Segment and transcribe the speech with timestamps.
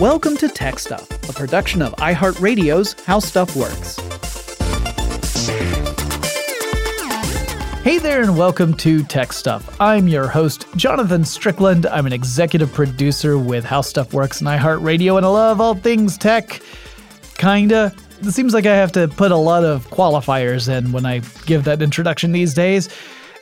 [0.00, 3.98] Welcome to Tech Stuff, a production of iHeartRadio's How Stuff Works.
[7.82, 9.78] Hey there, and welcome to Tech Stuff.
[9.78, 11.84] I'm your host, Jonathan Strickland.
[11.84, 16.16] I'm an executive producer with How Stuff Works and iHeartRadio, and I love all things
[16.16, 16.62] tech.
[17.36, 17.94] Kinda.
[18.22, 21.64] It seems like I have to put a lot of qualifiers in when I give
[21.64, 22.88] that introduction these days.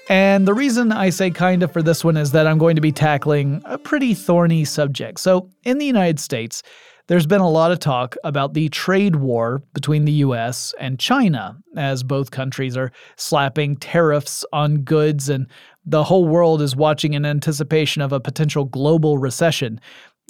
[0.08, 2.92] And the reason I say kinda for this one is that I'm going to be
[2.92, 5.20] tackling a pretty thorny subject.
[5.20, 6.62] So, in the United States,
[7.08, 11.56] there's been a lot of talk about the trade war between the US and China,
[11.76, 15.46] as both countries are slapping tariffs on goods, and
[15.84, 19.80] the whole world is watching in anticipation of a potential global recession.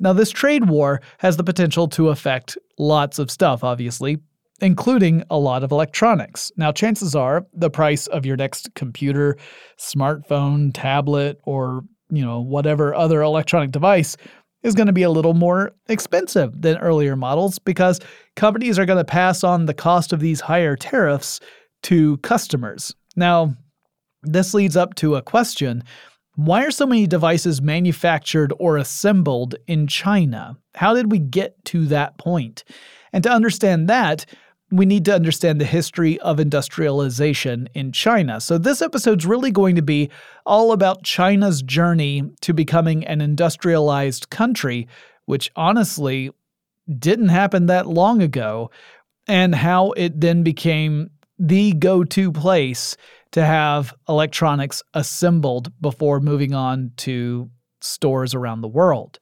[0.01, 4.19] Now, this trade war has the potential to affect lots of stuff, obviously,
[4.61, 6.51] including a lot of electronics.
[6.57, 9.37] Now, chances are the price of your next computer,
[9.79, 14.16] smartphone, tablet, or you know, whatever other electronic device
[14.63, 18.01] is going to be a little more expensive than earlier models because
[18.35, 21.38] companies are going to pass on the cost of these higher tariffs
[21.82, 22.95] to customers.
[23.15, 23.54] Now,
[24.23, 25.85] this leads up to a question
[26.35, 30.57] why are so many devices manufactured or assembled in China?
[30.77, 32.63] How did we get to that point?
[33.13, 34.25] And to understand that,
[34.71, 38.41] we need to understand the history of industrialization in China.
[38.41, 40.10] So, this episode's really going to be
[40.45, 44.87] all about China's journey to becoming an industrialized country,
[45.25, 46.30] which honestly
[46.99, 48.71] didn't happen that long ago,
[49.27, 52.97] and how it then became the go to place
[53.30, 57.49] to have electronics assembled before moving on to
[57.80, 59.19] stores around the world.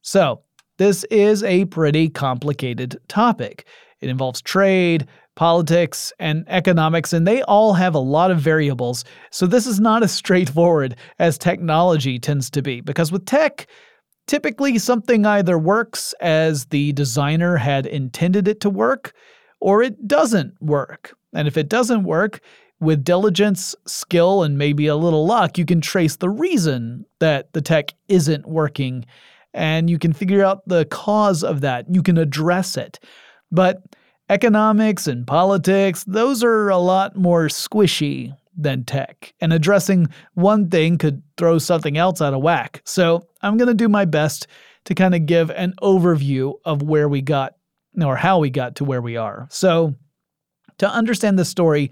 [0.00, 0.42] So,
[0.78, 3.66] this is a pretty complicated topic.
[4.00, 9.04] It involves trade, politics, and economics, and they all have a lot of variables.
[9.30, 13.66] So this is not as straightforward as technology tends to be, because with tech,
[14.26, 19.12] typically something either works as the designer had intended it to work,
[19.60, 21.16] or it doesn't work.
[21.32, 22.40] And if it doesn't work,
[22.80, 27.62] with diligence, skill, and maybe a little luck, you can trace the reason that the
[27.62, 29.04] tech isn't working
[29.54, 31.86] and you can figure out the cause of that.
[31.88, 33.00] You can address it.
[33.50, 33.82] But
[34.28, 39.34] economics and politics, those are a lot more squishy than tech.
[39.40, 42.80] And addressing one thing could throw something else out of whack.
[42.84, 44.46] So I'm going to do my best
[44.86, 47.54] to kind of give an overview of where we got
[48.02, 49.46] or how we got to where we are.
[49.50, 49.94] So
[50.78, 51.90] to understand the story,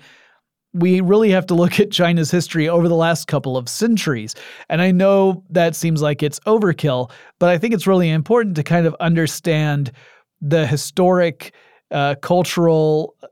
[0.73, 4.35] we really have to look at China's history over the last couple of centuries.
[4.69, 8.63] And I know that seems like it's overkill, but I think it's really important to
[8.63, 9.93] kind of understand
[10.45, 11.55] the historic,
[11.91, 13.29] uh, cultural uh,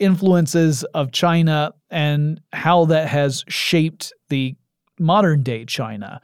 [0.00, 4.54] influences of China and how that has shaped the
[4.98, 6.20] modern day China.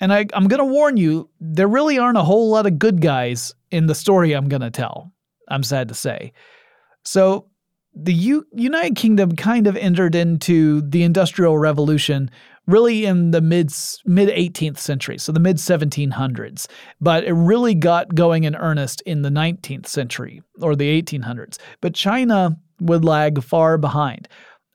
[0.00, 3.00] And I, am going to warn you, there really aren't a whole lot of good
[3.00, 5.12] guys in the story I'm going to tell.
[5.48, 6.32] I'm sad to say.
[7.04, 7.46] So,
[7.96, 12.30] the U- United Kingdom kind of entered into the Industrial Revolution
[12.66, 13.72] really in the mid
[14.04, 16.66] mid 18th century, so the mid 1700s.
[17.00, 21.58] But it really got going in earnest in the 19th century or the 1800s.
[21.80, 24.28] But China would lag far behind.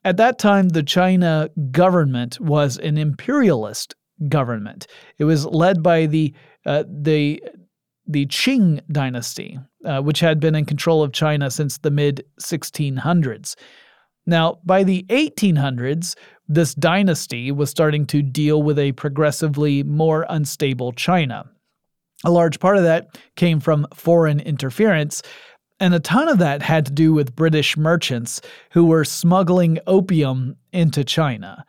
[0.04, 3.94] At that time, the China government was an imperialist
[4.28, 4.88] government.
[5.20, 6.34] It was led by the
[6.66, 7.42] uh, the
[8.08, 13.56] the Qing dynasty, uh, which had been in control of China since the mid 1600s.
[14.26, 16.16] Now, by the 1800s,
[16.48, 21.50] this dynasty was starting to deal with a progressively more unstable China.
[22.24, 25.24] A large part of that came from foreign interference,
[25.80, 28.42] and a ton of that had to do with British merchants
[28.72, 31.66] who were smuggling opium into China.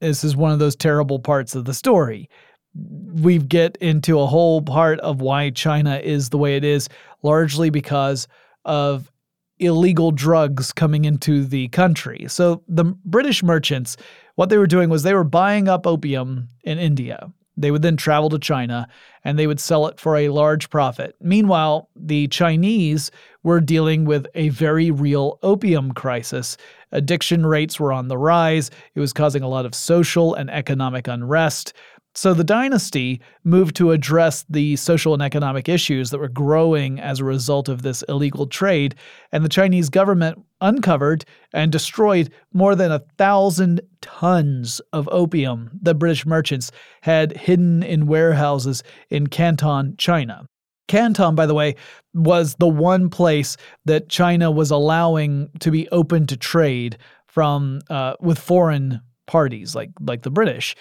[0.00, 2.30] This is one of those terrible parts of the story.
[2.74, 6.88] We get into a whole part of why China is the way it is,
[7.22, 8.28] largely because
[8.64, 9.10] of
[9.58, 12.26] illegal drugs coming into the country.
[12.28, 13.96] So the British merchants,
[14.34, 17.32] what they were doing was they were buying up opium in India.
[17.56, 18.88] They would then travel to China
[19.24, 21.14] and they would sell it for a large profit.
[21.20, 23.10] Meanwhile, the Chinese
[23.42, 26.56] were dealing with a very real opium crisis.
[26.92, 31.08] Addiction rates were on the rise, it was causing a lot of social and economic
[31.08, 31.74] unrest.
[32.14, 37.20] So the dynasty moved to address the social and economic issues that were growing as
[37.20, 38.94] a result of this illegal trade,
[39.32, 41.24] and the Chinese government uncovered
[41.54, 46.70] and destroyed more than a thousand tons of opium that British merchants
[47.00, 50.46] had hidden in warehouses in Canton, China.
[50.88, 51.76] Canton, by the way,
[52.12, 53.56] was the one place
[53.86, 59.90] that China was allowing to be open to trade from uh, with foreign parties like
[60.00, 60.74] like the British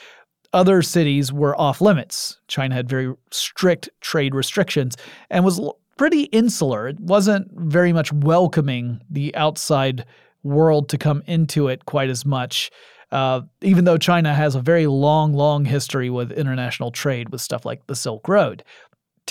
[0.53, 2.39] other cities were off limits.
[2.47, 4.97] China had very strict trade restrictions
[5.29, 5.61] and was
[5.97, 6.87] pretty insular.
[6.87, 10.05] It wasn't very much welcoming the outside
[10.43, 12.71] world to come into it quite as much.
[13.11, 17.65] Uh, even though China has a very long, long history with international trade with stuff
[17.65, 18.63] like the Silk Road.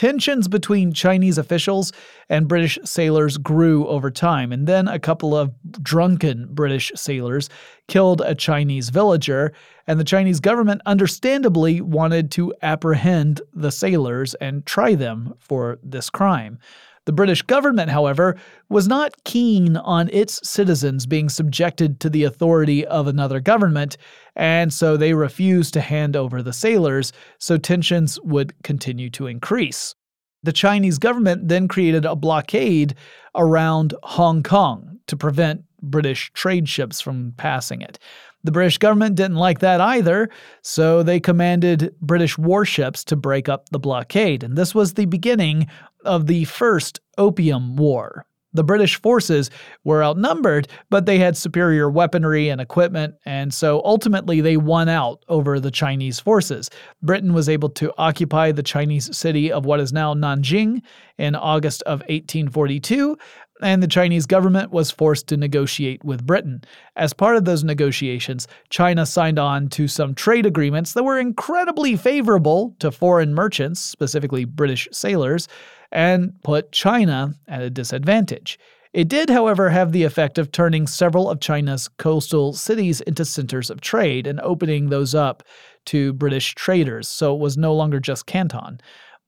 [0.01, 1.93] Tensions between Chinese officials
[2.31, 5.53] and British sailors grew over time, and then a couple of
[5.83, 7.51] drunken British sailors
[7.87, 9.53] killed a Chinese villager,
[9.87, 16.09] and the Chinese government understandably wanted to apprehend the sailors and try them for this
[16.09, 16.59] crime.
[17.07, 18.37] The British government, however,
[18.69, 23.97] was not keen on its citizens being subjected to the authority of another government,
[24.37, 29.95] and so they refused to hand over the sailors, so tensions would continue to increase.
[30.43, 32.95] The Chinese government then created a blockade
[33.35, 37.99] around Hong Kong to prevent British trade ships from passing it.
[38.43, 40.31] The British government didn't like that either,
[40.63, 45.67] so they commanded British warships to break up the blockade, and this was the beginning
[46.05, 48.27] of the First Opium War.
[48.53, 49.49] The British forces
[49.85, 55.25] were outnumbered, but they had superior weaponry and equipment, and so ultimately they won out
[55.29, 56.69] over the Chinese forces.
[57.01, 60.83] Britain was able to occupy the Chinese city of what is now Nanjing
[61.17, 63.17] in August of 1842,
[63.63, 66.63] and the Chinese government was forced to negotiate with Britain.
[66.97, 71.97] As part of those negotiations, China signed on to some trade agreements that were incredibly
[71.97, 75.49] favorable to foreign merchants, specifically British sailors
[75.93, 78.59] and put China at a disadvantage.
[78.93, 83.71] It did, however, have the effect of turning several of China's coastal cities into centers
[83.71, 85.45] of trade and opening those up
[85.87, 88.81] to British traders, so it was no longer just Canton.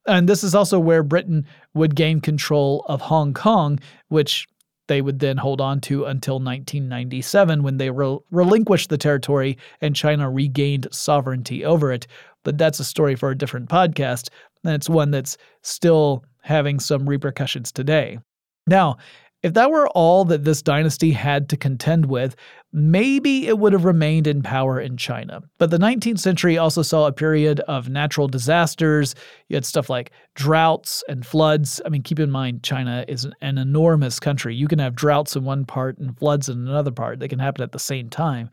[0.06, 3.78] And this is also where Britain would gain control of Hong Kong,
[4.08, 4.48] which
[4.88, 9.94] they would then hold on to until 1997 when they re- relinquished the territory and
[9.94, 12.06] China regained sovereignty over it.
[12.44, 14.28] But that's a story for a different podcast,
[14.64, 18.18] and it's one that's still having some repercussions today.
[18.66, 18.96] Now,
[19.42, 22.36] if that were all that this dynasty had to contend with,
[22.72, 25.42] maybe it would have remained in power in China.
[25.58, 29.14] But the 19th century also saw a period of natural disasters.
[29.48, 31.80] You had stuff like droughts and floods.
[31.84, 34.54] I mean, keep in mind, China is an enormous country.
[34.54, 37.62] You can have droughts in one part and floods in another part, they can happen
[37.62, 38.48] at the same time.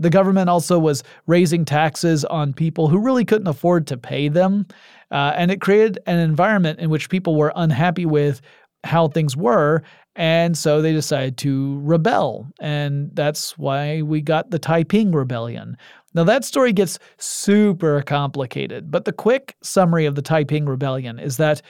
[0.00, 4.66] The government also was raising taxes on people who really couldn't afford to pay them.
[5.10, 8.40] Uh, and it created an environment in which people were unhappy with
[8.84, 9.82] how things were.
[10.16, 12.48] And so they decided to rebel.
[12.60, 15.76] And that's why we got the Taiping Rebellion.
[16.14, 21.36] Now, that story gets super complicated, but the quick summary of the Taiping Rebellion is
[21.36, 21.62] that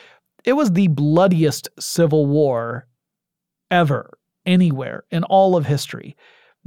[0.44, 2.87] it was the bloodiest civil war
[3.70, 4.16] ever,
[4.46, 6.16] anywhere, in all of history.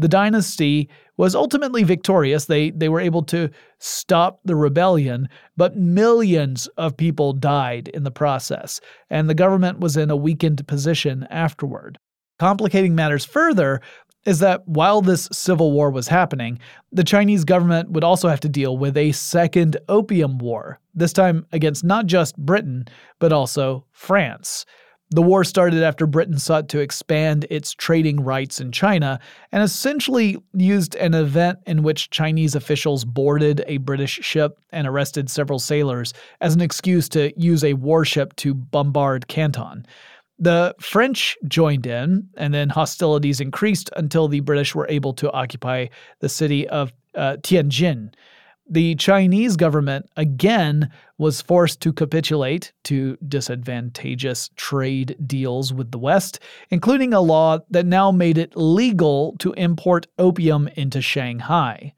[0.01, 2.45] The dynasty was ultimately victorious.
[2.45, 8.09] They, they were able to stop the rebellion, but millions of people died in the
[8.09, 8.81] process,
[9.11, 11.99] and the government was in a weakened position afterward.
[12.39, 13.79] Complicating matters further
[14.25, 16.57] is that while this civil war was happening,
[16.91, 21.45] the Chinese government would also have to deal with a second opium war, this time
[21.51, 22.85] against not just Britain,
[23.19, 24.65] but also France.
[25.13, 29.19] The war started after Britain sought to expand its trading rights in China
[29.51, 35.29] and essentially used an event in which Chinese officials boarded a British ship and arrested
[35.29, 39.85] several sailors as an excuse to use a warship to bombard Canton.
[40.39, 45.87] The French joined in, and then hostilities increased until the British were able to occupy
[46.19, 48.13] the city of uh, Tianjin
[48.71, 56.39] the Chinese government again was forced to capitulate to disadvantageous trade deals with the West,
[56.69, 61.93] including a law that now made it legal to import opium into Shanghai.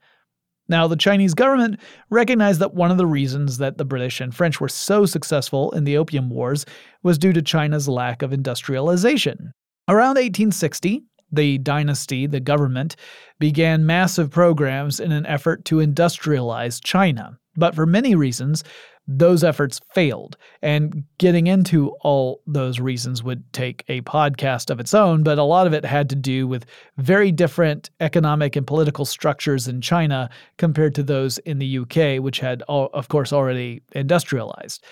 [0.68, 1.78] Now, the Chinese government
[2.10, 5.84] recognized that one of the reasons that the British and French were so successful in
[5.84, 6.66] the Opium Wars
[7.04, 9.52] was due to China's lack of industrialization.
[9.86, 12.96] Around 1860, the dynasty, the government,
[13.38, 17.38] began massive programs in an effort to industrialize China.
[17.56, 18.64] But for many reasons,
[19.06, 20.36] those efforts failed.
[20.62, 25.44] And getting into all those reasons would take a podcast of its own, but a
[25.44, 26.64] lot of it had to do with
[26.96, 32.40] very different economic and political structures in China compared to those in the UK, which
[32.40, 34.82] had, of course, already industrialized.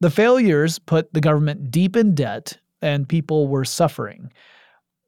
[0.00, 4.32] The failures put the government deep in debt, and people were suffering.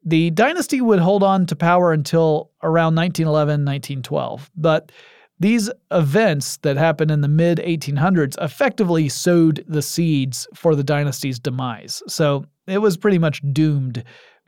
[0.05, 4.91] The dynasty would hold on to power until around 1911, 1912, but
[5.39, 11.39] these events that happened in the mid 1800s effectively sowed the seeds for the dynasty's
[11.39, 12.03] demise.
[12.07, 14.03] So it was pretty much doomed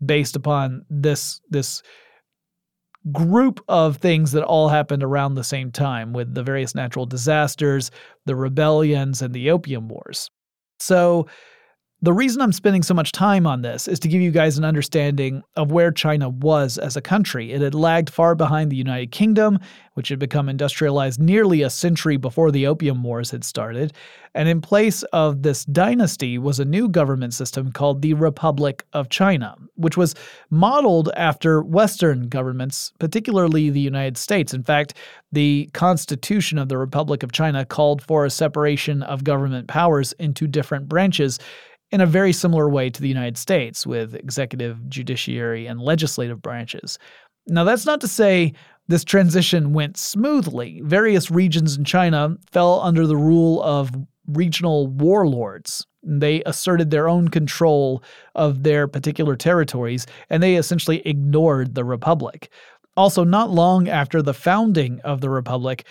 [0.05, 1.81] based upon this this
[3.11, 7.91] group of things that all happened around the same time with the various natural disasters,
[8.25, 10.31] the rebellions, and the Opium Wars.
[10.79, 11.27] So,
[12.05, 14.63] the reason I'm spending so much time on this is to give you guys an
[14.63, 17.51] understanding of where China was as a country.
[17.51, 19.57] It had lagged far behind the United Kingdom,
[19.95, 23.91] which had become industrialized nearly a century before the Opium Wars had started.
[24.35, 29.09] And in place of this dynasty was a new government system called the Republic of
[29.09, 30.13] China, which was
[30.51, 34.53] modeled after Western governments, particularly the United States.
[34.53, 34.93] In fact,
[35.31, 40.45] the Constitution of the Republic of China called for a separation of government powers into
[40.45, 41.39] different branches
[41.91, 46.97] in a very similar way to the United States, with executive, judiciary, and legislative branches.
[47.47, 48.53] Now, that's not to say
[48.87, 50.81] this transition went smoothly.
[50.83, 53.91] Various regions in China fell under the rule of
[54.27, 55.85] regional warlords.
[56.03, 58.03] They asserted their own control
[58.35, 62.49] of their particular territories, and they essentially ignored the Republic.
[62.97, 65.85] Also, not long after the founding of the Republic,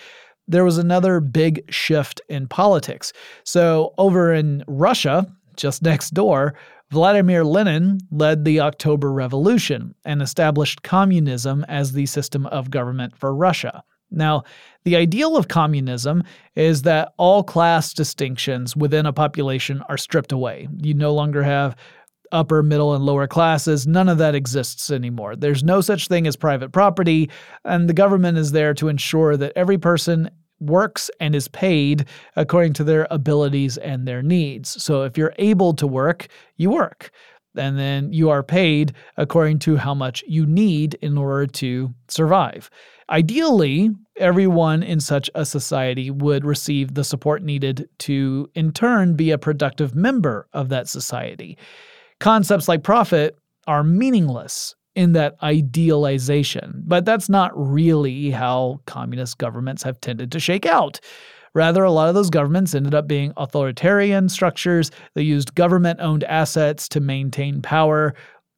[0.47, 3.13] there was another big shift in politics.
[3.43, 6.55] So, over in Russia, just next door,
[6.91, 13.33] Vladimir Lenin led the October Revolution and established communism as the system of government for
[13.33, 13.83] Russia.
[14.11, 14.43] Now,
[14.83, 16.23] the ideal of communism
[16.55, 20.67] is that all class distinctions within a population are stripped away.
[20.77, 21.75] You no longer have
[22.31, 23.87] upper, middle, and lower classes.
[23.87, 25.35] None of that exists anymore.
[25.35, 27.29] There's no such thing as private property,
[27.63, 32.73] and the government is there to ensure that every person works and is paid according
[32.73, 34.81] to their abilities and their needs.
[34.81, 37.11] So if you're able to work, you work.
[37.57, 42.69] And then you are paid according to how much you need in order to survive.
[43.09, 49.31] Ideally, everyone in such a society would receive the support needed to, in turn, be
[49.31, 51.57] a productive member of that society.
[52.19, 56.83] Concepts like profit are meaningless in that idealization.
[56.85, 60.99] But that's not really how communist governments have tended to shake out.
[61.53, 64.91] Rather, a lot of those governments ended up being authoritarian structures.
[65.13, 68.13] They used government owned assets to maintain power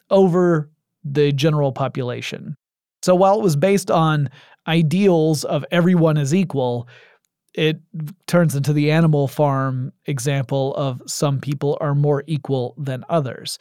[0.09, 0.69] over
[1.03, 2.55] the general population.
[3.03, 4.29] So while it was based on
[4.67, 6.87] ideals of everyone is equal,
[7.53, 7.79] it
[8.27, 13.57] turns into the animal farm example of some people are more equal than others.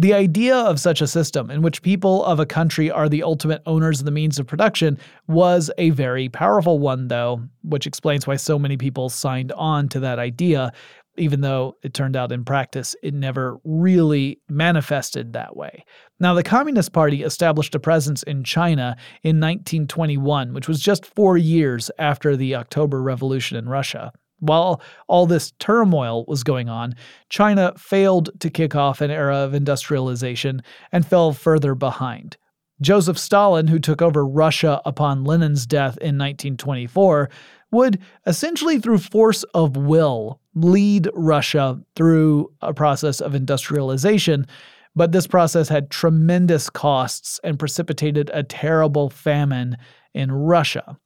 [0.00, 3.62] The idea of such a system, in which people of a country are the ultimate
[3.66, 8.36] owners of the means of production, was a very powerful one, though, which explains why
[8.36, 10.70] so many people signed on to that idea,
[11.16, 15.84] even though it turned out in practice it never really manifested that way.
[16.20, 21.36] Now, the Communist Party established a presence in China in 1921, which was just four
[21.36, 24.12] years after the October Revolution in Russia.
[24.40, 26.94] While all this turmoil was going on,
[27.28, 32.36] China failed to kick off an era of industrialization and fell further behind.
[32.80, 37.28] Joseph Stalin, who took over Russia upon Lenin's death in 1924,
[37.70, 44.46] would essentially, through force of will, lead Russia through a process of industrialization.
[44.94, 49.76] But this process had tremendous costs and precipitated a terrible famine
[50.14, 50.98] in Russia.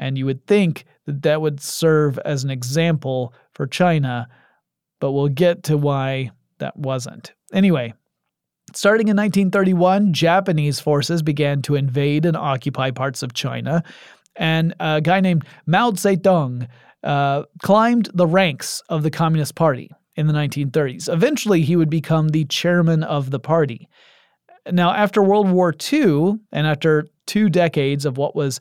[0.00, 4.28] And you would think that that would serve as an example for China,
[4.98, 7.34] but we'll get to why that wasn't.
[7.52, 7.92] Anyway,
[8.74, 13.84] starting in 1931, Japanese forces began to invade and occupy parts of China,
[14.36, 16.66] and a guy named Mao Zedong
[17.04, 21.12] uh, climbed the ranks of the Communist Party in the 1930s.
[21.12, 23.86] Eventually, he would become the chairman of the party.
[24.70, 28.60] Now, after World War II, and after two decades of what was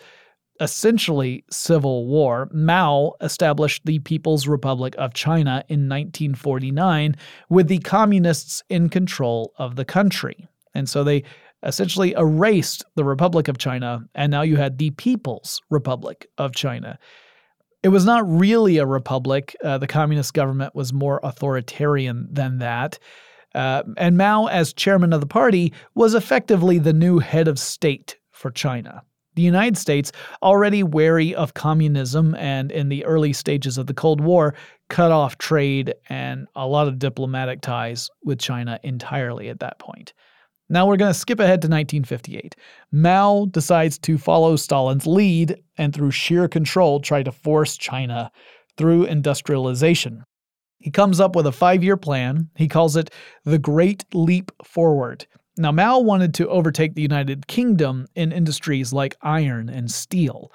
[0.59, 7.15] essentially civil war, Mao established the People's Republic of China in 1949
[7.49, 10.47] with the communists in control of the country.
[10.73, 11.23] And so they
[11.63, 16.97] essentially erased the Republic of China, and now you had the People's Republic of China.
[17.83, 19.55] It was not really a republic.
[19.63, 22.99] Uh, the communist government was more authoritarian than that.
[23.55, 28.17] Uh, and Mao, as chairman of the party, was effectively the new head of state
[28.31, 29.01] for China.
[29.39, 30.11] The United States,
[30.43, 34.53] already wary of communism and in the early stages of the Cold War,
[34.89, 40.11] cut off trade and a lot of diplomatic ties with China entirely at that point.
[40.67, 42.57] Now we're going to skip ahead to 1958.
[42.91, 48.29] Mao decides to follow Stalin's lead and, through sheer control, try to force China
[48.75, 50.25] through industrialization.
[50.79, 52.49] He comes up with a five year plan.
[52.57, 53.09] He calls it
[53.45, 55.27] the Great Leap Forward.
[55.59, 60.53] Now, Mao wanted to overtake the United Kingdom in industries like iron and steel.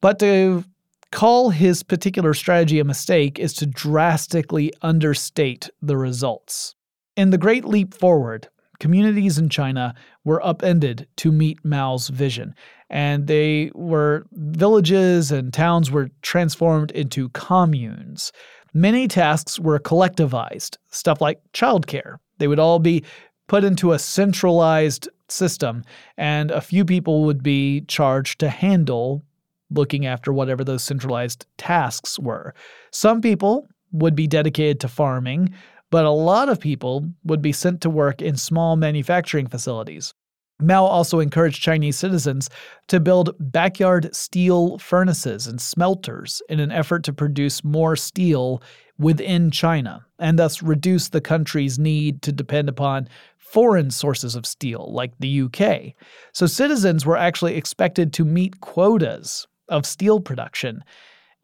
[0.00, 0.64] But to
[1.12, 6.74] call his particular strategy a mistake is to drastically understate the results.
[7.16, 8.48] In the Great Leap Forward,
[8.80, 12.56] communities in China were upended to meet Mao's vision.
[12.88, 18.32] And they were, villages and towns were transformed into communes.
[18.74, 22.16] Many tasks were collectivized, stuff like childcare.
[22.38, 23.04] They would all be
[23.50, 25.82] put into a centralized system,
[26.16, 29.24] and a few people would be charged to handle
[29.70, 32.54] looking after whatever those centralized tasks were.
[32.92, 35.52] Some people would be dedicated to farming,
[35.90, 40.14] but a lot of people would be sent to work in small manufacturing facilities.
[40.60, 42.50] Mao also encouraged Chinese citizens
[42.86, 48.62] to build backyard steel furnaces and smelters in an effort to produce more steel
[48.96, 53.08] within China and thus reduce the country's need to depend upon
[53.50, 55.94] foreign sources of steel like the UK.
[56.32, 60.84] So citizens were actually expected to meet quotas of steel production.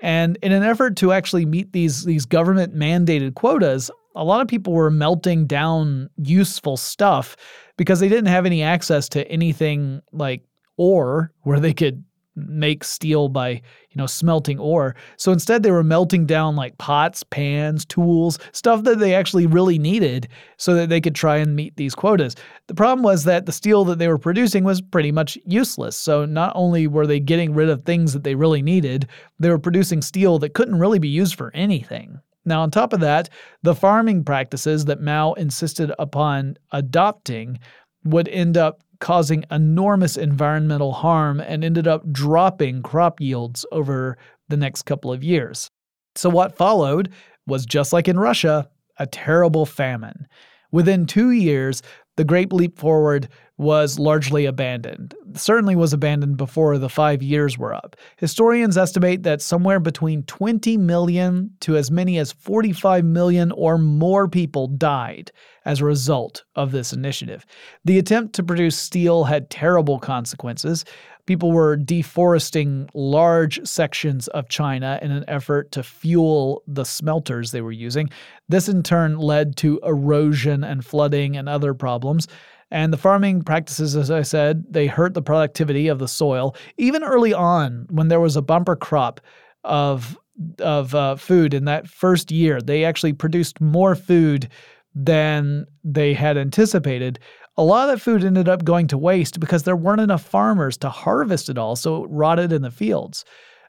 [0.00, 4.48] And in an effort to actually meet these, these government mandated quotas, a lot of
[4.48, 7.36] people were melting down useful stuff
[7.76, 10.42] because they didn't have any access to anything like
[10.76, 12.04] ore where they could
[12.36, 14.94] make steel by you know smelting ore.
[15.16, 19.78] So instead they were melting down like pots pans tools stuff that they actually really
[19.78, 20.28] needed
[20.58, 22.36] so that they could try and meet these quotas.
[22.66, 25.96] The problem was that the steel that they were producing was pretty much useless.
[25.96, 29.58] So not only were they getting rid of things that they really needed they were
[29.58, 32.20] producing steel that couldn't really be used for anything.
[32.44, 33.28] Now, on top of that,
[33.62, 37.58] the farming practices that Mao insisted upon adopting
[38.04, 44.16] would end up causing enormous environmental harm and ended up dropping crop yields over
[44.48, 45.70] the next couple of years.
[46.14, 47.12] So, what followed
[47.46, 50.26] was just like in Russia, a terrible famine.
[50.72, 51.82] Within two years,
[52.16, 55.14] the Great Leap Forward was largely abandoned.
[55.34, 57.96] Certainly was abandoned before the five years were up.
[58.18, 64.28] Historians estimate that somewhere between 20 million to as many as 45 million or more
[64.28, 65.32] people died
[65.64, 67.46] as a result of this initiative.
[67.84, 70.84] The attempt to produce steel had terrible consequences.
[71.26, 77.62] People were deforesting large sections of China in an effort to fuel the smelters they
[77.62, 78.10] were using.
[78.48, 82.28] This in turn led to erosion and flooding and other problems.
[82.70, 86.56] And the farming practices, as I said, they hurt the productivity of the soil.
[86.78, 89.20] Even early on, when there was a bumper crop
[89.64, 90.18] of
[90.58, 94.48] of uh, food in that first year, they actually produced more food
[94.94, 97.18] than they had anticipated.
[97.56, 100.76] A lot of that food ended up going to waste because there weren't enough farmers
[100.78, 103.24] to harvest it all, so it rotted in the fields.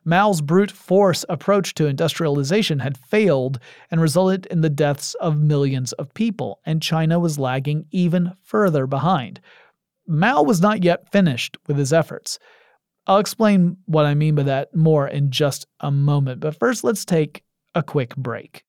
[0.08, 3.60] Mao's brute force approach to industrialization had failed
[3.92, 8.88] and resulted in the deaths of millions of people, and China was lagging even further
[8.88, 9.42] behind.
[10.08, 12.40] Mao was not yet finished with his efforts.
[13.06, 17.04] I'll explain what I mean by that more in just a moment, but first let's
[17.04, 17.44] take
[17.76, 18.64] a quick break.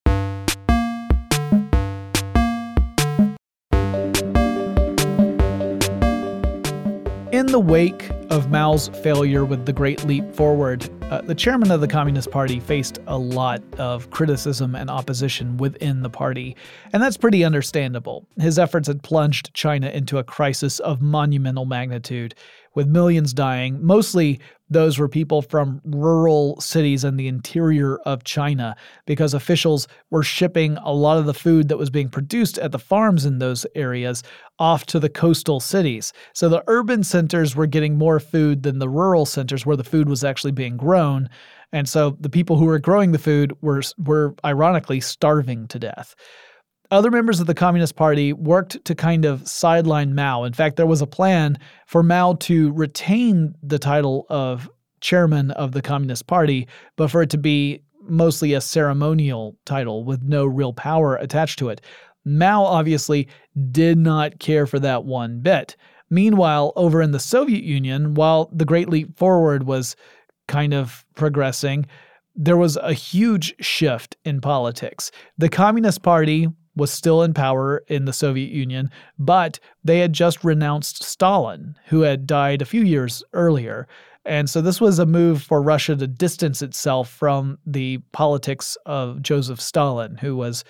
[7.39, 11.81] In the wake of Mao's failure with the Great Leap Forward, uh, the chairman of
[11.81, 16.57] the Communist Party faced a lot of criticism and opposition within the party,
[16.93, 18.27] and that's pretty understandable.
[18.41, 22.35] His efforts had plunged China into a crisis of monumental magnitude,
[22.79, 23.85] with millions dying.
[23.85, 24.39] Mostly
[24.71, 30.77] those were people from rural cities in the interior of China because officials were shipping
[30.85, 34.23] a lot of the food that was being produced at the farms in those areas
[34.61, 36.13] off to the coastal cities.
[36.35, 40.09] So the urban centers were getting more food than the rural centers where the food
[40.09, 41.29] was actually being grown.
[41.73, 46.15] And so the people who were growing the food were were ironically starving to death.
[46.91, 50.45] Other members of the Communist Party worked to kind of sideline Mao.
[50.45, 54.71] In fact, there was a plan for Mao to retain the title of
[55.01, 60.23] chairman of the Communist Party, but for it to be mostly a ceremonial title with
[60.23, 61.83] no real power attached to it.
[62.25, 63.29] Mao obviously
[63.71, 65.77] did not care for that one bit.
[66.09, 69.95] Meanwhile, over in the Soviet Union, while the Great Leap Forward was
[70.47, 71.85] kind of progressing,
[72.35, 75.11] there was a huge shift in politics.
[75.37, 80.43] The Communist Party was still in power in the Soviet Union, but they had just
[80.43, 83.87] renounced Stalin, who had died a few years earlier.
[84.25, 89.23] And so this was a move for Russia to distance itself from the politics of
[89.23, 90.65] Joseph Stalin, who was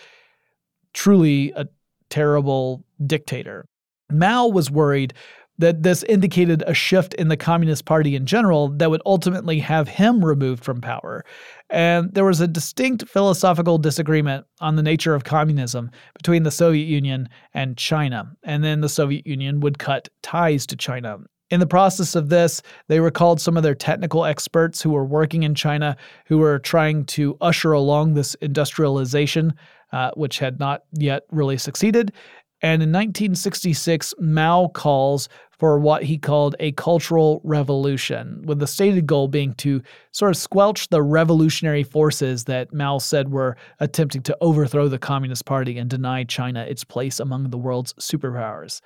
[0.92, 1.66] truly a
[2.10, 3.66] terrible dictator.
[4.10, 5.12] Mao was worried
[5.58, 9.88] that this indicated a shift in the Communist Party in general that would ultimately have
[9.88, 11.24] him removed from power.
[11.68, 16.86] And there was a distinct philosophical disagreement on the nature of communism between the Soviet
[16.86, 18.32] Union and China.
[18.44, 21.18] And then the Soviet Union would cut ties to China.
[21.50, 25.44] In the process of this, they recalled some of their technical experts who were working
[25.44, 29.54] in China who were trying to usher along this industrialization,
[29.92, 32.12] uh, which had not yet really succeeded.
[32.60, 39.06] And in 1966, Mao calls for what he called a cultural revolution, with the stated
[39.06, 44.36] goal being to sort of squelch the revolutionary forces that Mao said were attempting to
[44.40, 48.80] overthrow the Communist Party and deny China its place among the world's superpowers.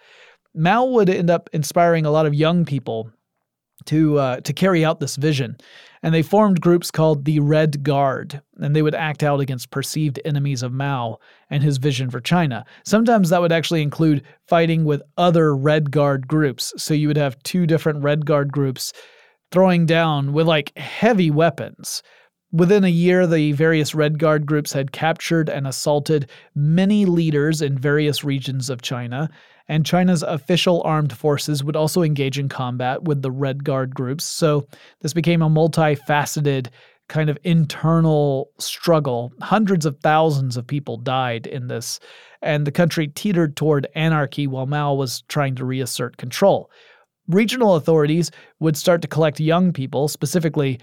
[0.54, 3.10] Mao would end up inspiring a lot of young people
[3.86, 5.56] to uh, to carry out this vision,
[6.02, 10.20] and they formed groups called the Red Guard, and they would act out against perceived
[10.24, 11.18] enemies of Mao
[11.50, 12.64] and his vision for China.
[12.84, 16.72] Sometimes that would actually include fighting with other Red Guard groups.
[16.76, 18.92] So you would have two different Red Guard groups
[19.50, 22.02] throwing down with like heavy weapons.
[22.52, 27.78] Within a year, the various Red Guard groups had captured and assaulted many leaders in
[27.78, 29.30] various regions of China,
[29.68, 34.24] and China's official armed forces would also engage in combat with the Red Guard groups.
[34.24, 34.66] So
[35.00, 36.68] this became a multifaceted
[37.08, 39.32] kind of internal struggle.
[39.40, 42.00] Hundreds of thousands of people died in this,
[42.40, 46.70] and the country teetered toward anarchy while Mao was trying to reassert control.
[47.28, 50.80] Regional authorities would start to collect young people, specifically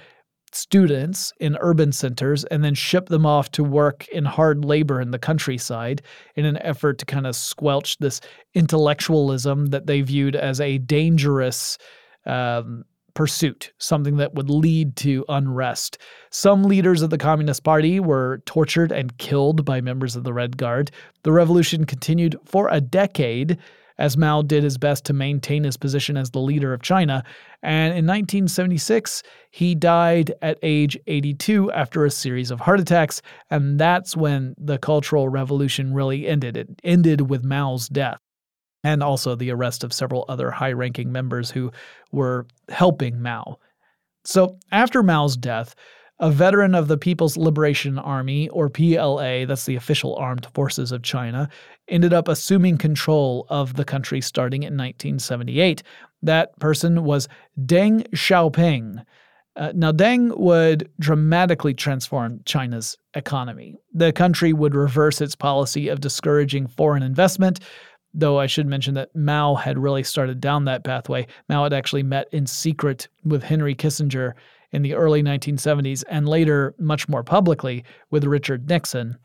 [0.55, 5.11] students in urban centers and then ship them off to work in hard labor in
[5.11, 6.01] the countryside
[6.35, 8.21] in an effort to kind of squelch this
[8.53, 11.77] intellectualism that they viewed as a dangerous
[12.25, 12.83] um,
[13.13, 15.97] pursuit, something that would lead to unrest.
[16.29, 20.57] Some leaders of the Communist Party were tortured and killed by members of the Red
[20.57, 20.91] Guard.
[21.23, 23.57] The revolution continued for a decade
[23.99, 27.23] as Mao did his best to maintain his position as the leader of China.
[27.61, 33.21] And in 1976, he died at age 82 after a series of heart attacks.
[33.51, 36.57] And that's when the Cultural Revolution really ended.
[36.57, 38.19] It ended with Mao's death
[38.83, 41.71] and also the arrest of several other high ranking members who
[42.13, 43.59] were helping Mao.
[44.23, 45.75] So after Mao's death,
[46.19, 51.01] a veteran of the People's Liberation Army, or PLA, that's the official armed forces of
[51.01, 51.49] China,
[51.87, 55.81] ended up assuming control of the country starting in 1978.
[56.21, 57.29] That person was
[57.59, 59.05] Deng Xiaoping.
[59.55, 63.75] Uh, now, Deng would dramatically transform China's economy.
[63.93, 67.59] The country would reverse its policy of discouraging foreign investment,
[68.13, 71.27] though I should mention that Mao had really started down that pathway.
[71.47, 74.33] Mao had actually met in secret with Henry Kissinger
[74.71, 79.17] in the early 1970s and later, much more publicly, with Richard Nixon.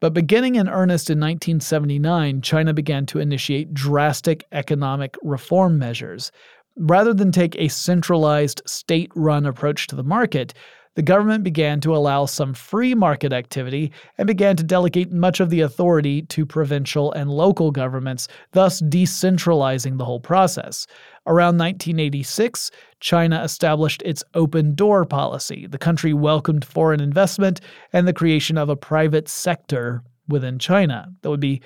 [0.00, 6.30] But beginning in earnest in 1979, China began to initiate drastic economic reform measures.
[6.76, 10.54] Rather than take a centralized, state run approach to the market,
[10.98, 15.48] the government began to allow some free market activity and began to delegate much of
[15.48, 20.88] the authority to provincial and local governments, thus decentralizing the whole process.
[21.24, 25.68] Around 1986, China established its open door policy.
[25.68, 27.60] The country welcomed foreign investment
[27.92, 31.62] and the creation of a private sector within China that would be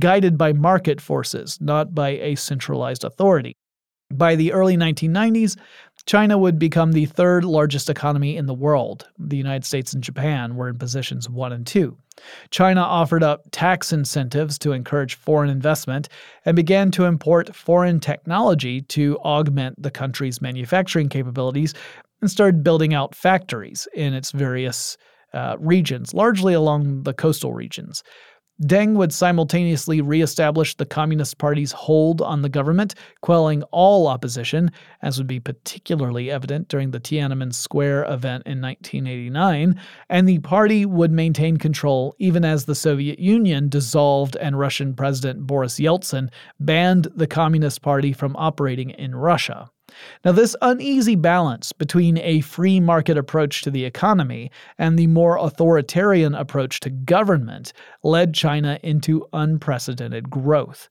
[0.00, 3.54] guided by market forces, not by a centralized authority.
[4.12, 5.56] By the early 1990s,
[6.06, 9.06] China would become the third largest economy in the world.
[9.18, 11.96] The United States and Japan were in positions one and two.
[12.50, 16.08] China offered up tax incentives to encourage foreign investment
[16.44, 21.72] and began to import foreign technology to augment the country's manufacturing capabilities
[22.20, 24.96] and started building out factories in its various
[25.32, 28.02] uh, regions, largely along the coastal regions.
[28.62, 34.70] Deng would simultaneously reestablish the Communist Party's hold on the government, quelling all opposition,
[35.02, 40.86] as would be particularly evident during the Tiananmen Square event in 1989, and the party
[40.86, 47.08] would maintain control even as the Soviet Union dissolved and Russian President Boris Yeltsin banned
[47.16, 49.71] the Communist Party from operating in Russia.
[50.24, 55.36] Now, this uneasy balance between a free market approach to the economy and the more
[55.36, 60.88] authoritarian approach to government led China into unprecedented growth.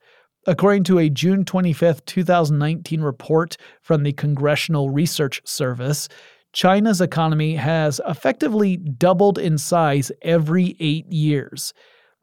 [0.47, 6.09] According to a June 25, 2019 report from the Congressional Research Service,
[6.53, 11.73] China's economy has effectively doubled in size every eight years.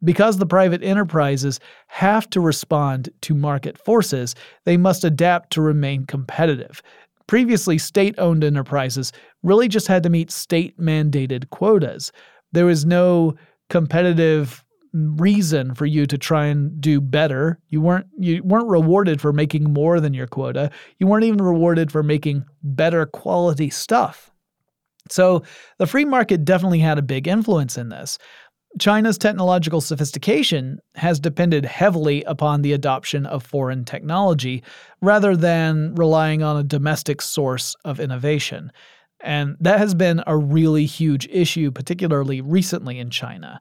[0.05, 1.59] Because the private enterprises
[1.89, 4.35] have to respond to market forces,
[4.65, 6.83] they must adapt to remain competitive.
[7.27, 12.13] Previously, state owned enterprises really just had to meet state mandated quotas.
[12.53, 13.35] There was no
[13.69, 17.59] competitive reason for you to try and do better.
[17.69, 20.71] You weren't you weren't rewarded for making more than your quota.
[20.99, 24.31] You weren't even rewarded for making better quality stuff.
[25.11, 25.43] So
[25.79, 28.19] the free market definitely had a big influence in this.
[28.79, 34.63] China's technological sophistication has depended heavily upon the adoption of foreign technology
[35.01, 38.71] rather than relying on a domestic source of innovation.
[39.21, 43.61] And that has been a really huge issue, particularly recently in China.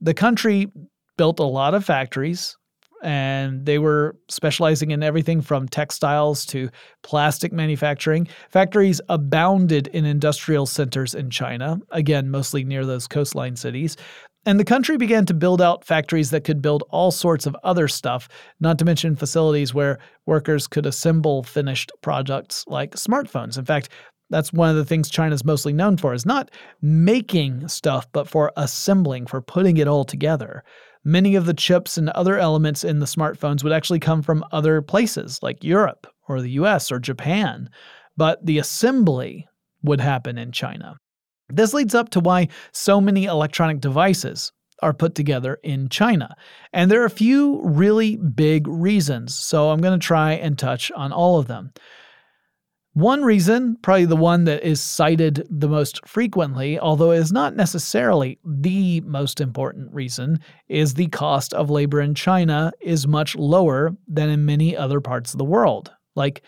[0.00, 0.70] The country
[1.16, 2.56] built a lot of factories
[3.02, 6.68] and they were specializing in everything from textiles to
[7.02, 8.26] plastic manufacturing.
[8.50, 13.96] Factories abounded in industrial centers in China, again, mostly near those coastline cities.
[14.48, 17.86] And the country began to build out factories that could build all sorts of other
[17.86, 18.30] stuff,
[18.60, 23.58] not to mention facilities where workers could assemble finished products like smartphones.
[23.58, 23.90] In fact,
[24.30, 28.50] that's one of the things China's mostly known for is not making stuff, but for
[28.56, 30.64] assembling, for putting it all together.
[31.04, 34.80] Many of the chips and other elements in the smartphones would actually come from other
[34.80, 37.68] places like Europe or the US or Japan,
[38.16, 39.46] but the assembly
[39.82, 40.96] would happen in China.
[41.48, 46.36] This leads up to why so many electronic devices are put together in China.
[46.72, 50.92] And there are a few really big reasons, so I'm going to try and touch
[50.92, 51.72] on all of them.
[52.94, 57.54] One reason, probably the one that is cited the most frequently, although it is not
[57.54, 63.96] necessarily the most important reason, is the cost of labor in China is much lower
[64.08, 65.92] than in many other parts of the world.
[66.16, 66.42] Like,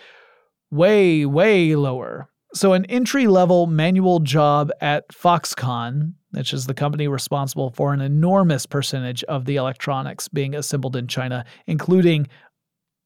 [0.72, 2.28] way, way lower.
[2.52, 8.00] So, an entry level manual job at Foxconn, which is the company responsible for an
[8.00, 12.26] enormous percentage of the electronics being assembled in China, including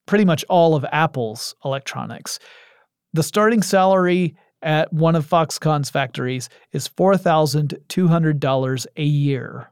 [0.07, 2.39] pretty much all of Apple's electronics
[3.15, 9.71] the starting salary at one of Foxconn's factories is $4,200 a year.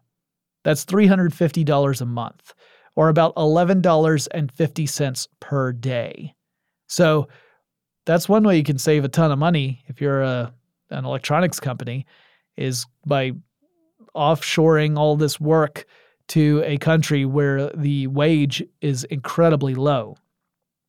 [0.65, 2.55] That's $350 a month,
[2.95, 6.35] or about $11.50 per day.
[6.87, 7.27] So
[8.05, 10.53] that's one way you can save a ton of money if you're a,
[10.91, 12.07] an electronics company,
[12.57, 13.33] is by
[14.15, 15.87] offshoring all this work
[16.29, 20.17] to a country where the wage is incredibly low.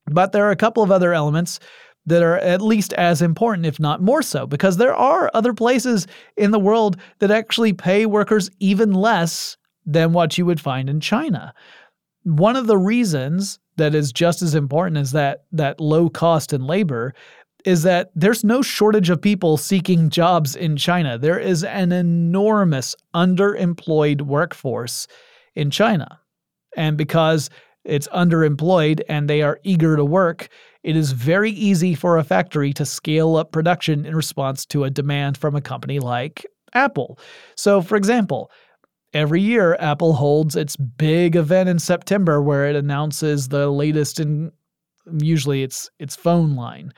[0.05, 1.59] But there are a couple of other elements
[2.05, 6.05] that are at least as important, if not more so, because there are other places
[6.35, 10.99] in the world that actually pay workers even less than what you would find in
[10.99, 11.53] China.
[12.23, 16.65] One of the reasons that is just as important as that that low cost in
[16.65, 17.13] labor
[17.65, 21.17] is that there's no shortage of people seeking jobs in China.
[21.17, 25.07] There is an enormous underemployed workforce
[25.55, 26.19] in China.
[26.75, 27.49] And because
[27.85, 30.49] it's underemployed and they are eager to work,
[30.83, 34.89] it is very easy for a factory to scale up production in response to a
[34.89, 37.19] demand from a company like Apple.
[37.55, 38.51] So, for example,
[39.13, 44.51] every year Apple holds its big event in September where it announces the latest in
[45.19, 46.93] usually it's its phone line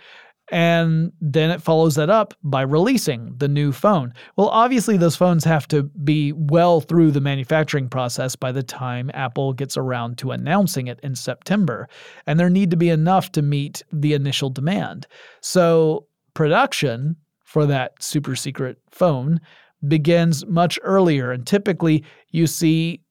[0.51, 4.13] and then it follows that up by releasing the new phone.
[4.35, 9.09] Well, obviously, those phones have to be well through the manufacturing process by the time
[9.13, 11.89] Apple gets around to announcing it in September,
[12.27, 15.07] and there need to be enough to meet the initial demand.
[15.41, 19.39] So, production for that super secret phone
[19.87, 23.01] begins much earlier, and typically you see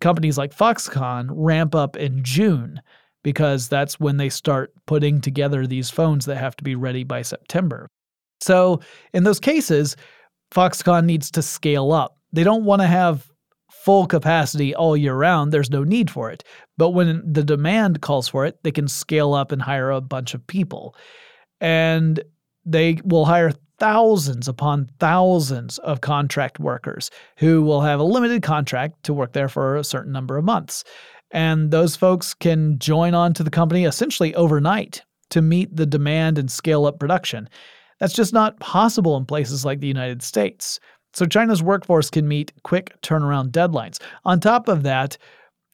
[0.00, 2.80] companies like Foxconn ramp up in June
[3.22, 7.22] because that's when they start putting together these phones that have to be ready by
[7.22, 7.88] September.
[8.40, 8.80] So,
[9.12, 9.96] in those cases,
[10.52, 12.16] Foxconn needs to scale up.
[12.32, 13.28] They don't want to have
[13.70, 16.44] full capacity all year round, there's no need for it.
[16.76, 20.34] But when the demand calls for it, they can scale up and hire a bunch
[20.34, 20.94] of people.
[21.60, 22.22] And
[22.64, 29.02] they will hire thousands upon thousands of contract workers who will have a limited contract
[29.04, 30.84] to work there for a certain number of months.
[31.30, 36.38] And those folks can join on to the company essentially overnight to meet the demand
[36.38, 37.48] and scale up production.
[38.00, 40.80] That's just not possible in places like the United States.
[41.12, 44.00] So China's workforce can meet quick turnaround deadlines.
[44.24, 45.18] On top of that,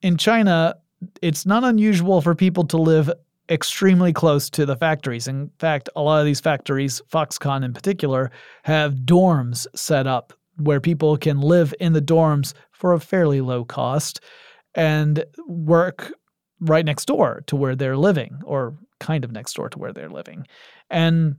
[0.03, 0.75] in China,
[1.23, 3.11] it's not unusual for people to live
[3.51, 5.29] extremely close to the factories.
[5.29, 8.31] In fact, a lot of these factories, Foxconn in particular,
[8.63, 13.65] have dorms set up where people can live in the dorms for a fairly low
[13.65, 14.21] cost
[14.75, 16.13] and work
[16.61, 20.09] right next door to where they're living, or kind of next door to where they're
[20.09, 20.47] living.
[20.91, 21.37] And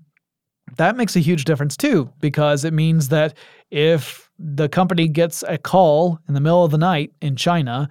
[0.78, 3.36] that makes a huge difference too, because it means that
[3.72, 7.90] if the company gets a call in the middle of the night in China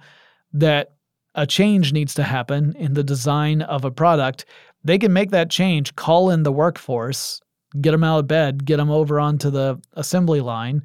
[0.53, 0.94] that
[1.35, 4.45] a change needs to happen in the design of a product,
[4.83, 7.41] they can make that change, call in the workforce,
[7.81, 10.81] get them out of bed, get them over onto the assembly line,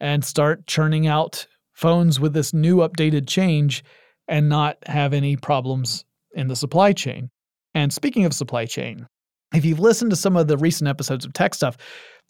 [0.00, 3.84] and start churning out phones with this new updated change
[4.28, 7.30] and not have any problems in the supply chain.
[7.74, 9.06] And speaking of supply chain,
[9.54, 11.76] if you've listened to some of the recent episodes of Tech Stuff,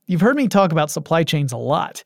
[0.06, 2.02] you've heard me talk about supply chains a lot.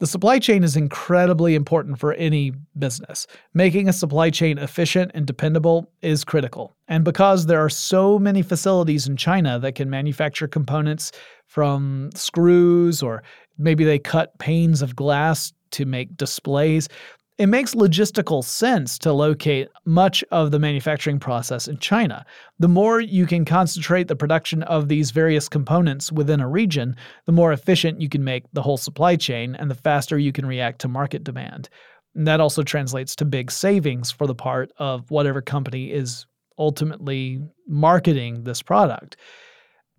[0.00, 3.26] The supply chain is incredibly important for any business.
[3.52, 6.74] Making a supply chain efficient and dependable is critical.
[6.88, 11.12] And because there are so many facilities in China that can manufacture components
[11.44, 13.22] from screws or
[13.58, 16.88] maybe they cut panes of glass to make displays,
[17.40, 22.26] it makes logistical sense to locate much of the manufacturing process in China.
[22.58, 27.32] The more you can concentrate the production of these various components within a region, the
[27.32, 30.82] more efficient you can make the whole supply chain and the faster you can react
[30.82, 31.70] to market demand.
[32.14, 36.26] And that also translates to big savings for the part of whatever company is
[36.58, 39.16] ultimately marketing this product.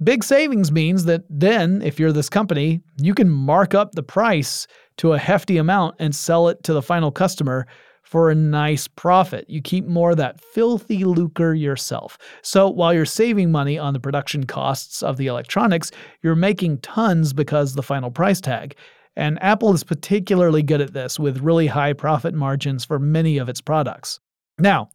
[0.04, 4.66] Big savings means that then, if you're this company, you can mark up the price
[4.98, 7.68] to a hefty amount and sell it to the final customer
[8.02, 9.46] for a nice profit.
[9.48, 12.18] You keep more of that filthy lucre yourself.
[12.42, 15.92] So while you're saving money on the production costs of the electronics,
[16.24, 18.76] you're making tons because the final price tag.
[19.16, 23.50] And Apple is particularly good at this with really high profit margins for many of
[23.50, 24.20] its products.
[24.58, 24.90] Now,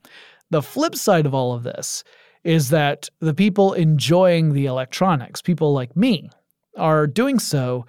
[0.50, 2.02] the flip side of all of this
[2.46, 6.30] is that the people enjoying the electronics, people like me,
[6.76, 7.84] are doing so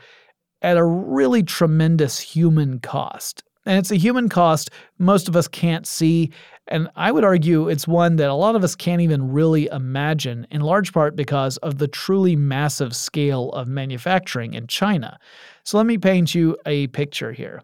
[0.63, 3.43] at a really tremendous human cost.
[3.67, 6.31] And it's a human cost most of us can't see.
[6.67, 10.47] And I would argue it's one that a lot of us can't even really imagine,
[10.49, 15.19] in large part because of the truly massive scale of manufacturing in China.
[15.65, 17.61] So let me paint you a picture here.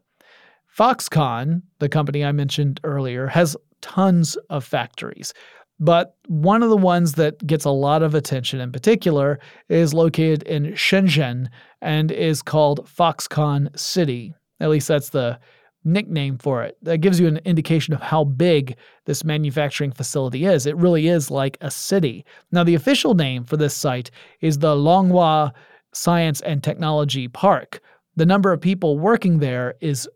[0.77, 5.34] Foxconn, the company I mentioned earlier, has tons of factories.
[5.80, 10.44] But one of the ones that gets a lot of attention in particular is located
[10.44, 11.48] in Shenzhen
[11.82, 14.34] and is called Foxconn City.
[14.60, 15.40] At least that's the
[15.84, 16.78] nickname for it.
[16.84, 20.66] That gives you an indication of how big this manufacturing facility is.
[20.66, 22.26] It really is like a city.
[22.52, 25.52] Now, the official name for this site is the Longhua
[25.94, 27.82] Science and Technology Park.
[28.16, 30.08] The number of people working there is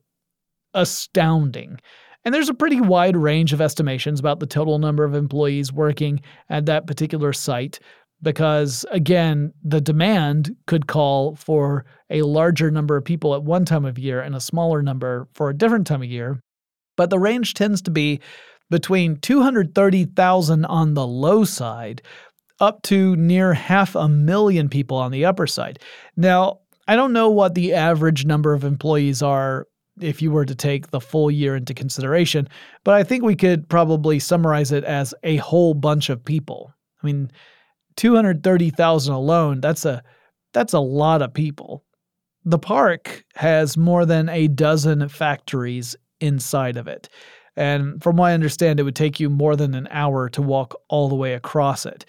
[0.74, 1.80] astounding.
[2.28, 6.20] And there's a pretty wide range of estimations about the total number of employees working
[6.50, 7.80] at that particular site
[8.22, 13.86] because, again, the demand could call for a larger number of people at one time
[13.86, 16.42] of year and a smaller number for a different time of year.
[16.98, 18.20] But the range tends to be
[18.70, 22.02] between 230,000 on the low side
[22.60, 25.80] up to near half a million people on the upper side.
[26.18, 26.60] Now,
[26.90, 29.66] I don't know what the average number of employees are
[30.00, 32.48] if you were to take the full year into consideration,
[32.84, 36.74] but I think we could probably summarize it as a whole bunch of people.
[37.02, 37.32] I mean,
[37.96, 40.04] 230,000 alone, that's a
[40.54, 41.84] that's a lot of people.
[42.46, 47.10] The park has more than a dozen factories inside of it.
[47.56, 50.76] And from what I understand, it would take you more than an hour to walk
[50.88, 52.06] all the way across it.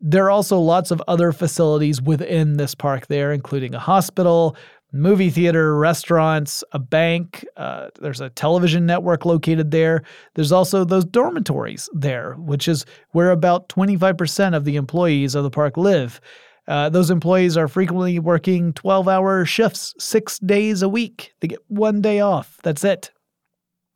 [0.00, 4.56] There are also lots of other facilities within this park there, including a hospital,
[4.92, 7.44] movie theater, restaurants, a bank.
[7.56, 10.02] Uh, there's a television network located there.
[10.34, 15.50] There's also those dormitories there, which is where about 25% of the employees of the
[15.50, 16.20] park live.
[16.68, 21.32] Uh, those employees are frequently working 12 hour shifts, six days a week.
[21.40, 22.58] They get one day off.
[22.62, 23.10] That's it.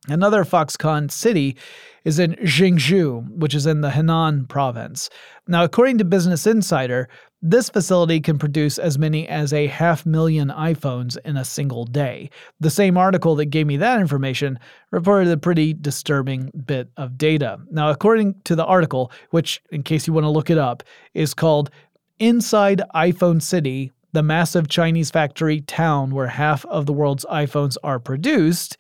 [0.09, 1.57] Another Foxconn city
[2.05, 5.11] is in Zhengzhou, which is in the Henan province.
[5.49, 7.09] Now, according to Business Insider,
[7.51, 12.29] this facility can produce as many as a half million iPhones in a single day.
[12.59, 14.59] The same article that gave me that information
[14.91, 17.61] reported a pretty disturbing bit of data.
[17.71, 20.83] Now, according to the article, which, in case you want to look it up,
[21.15, 21.71] is called
[22.19, 28.01] Inside iPhone City, the massive Chinese factory town where half of the world's iPhones are
[28.01, 28.77] produced,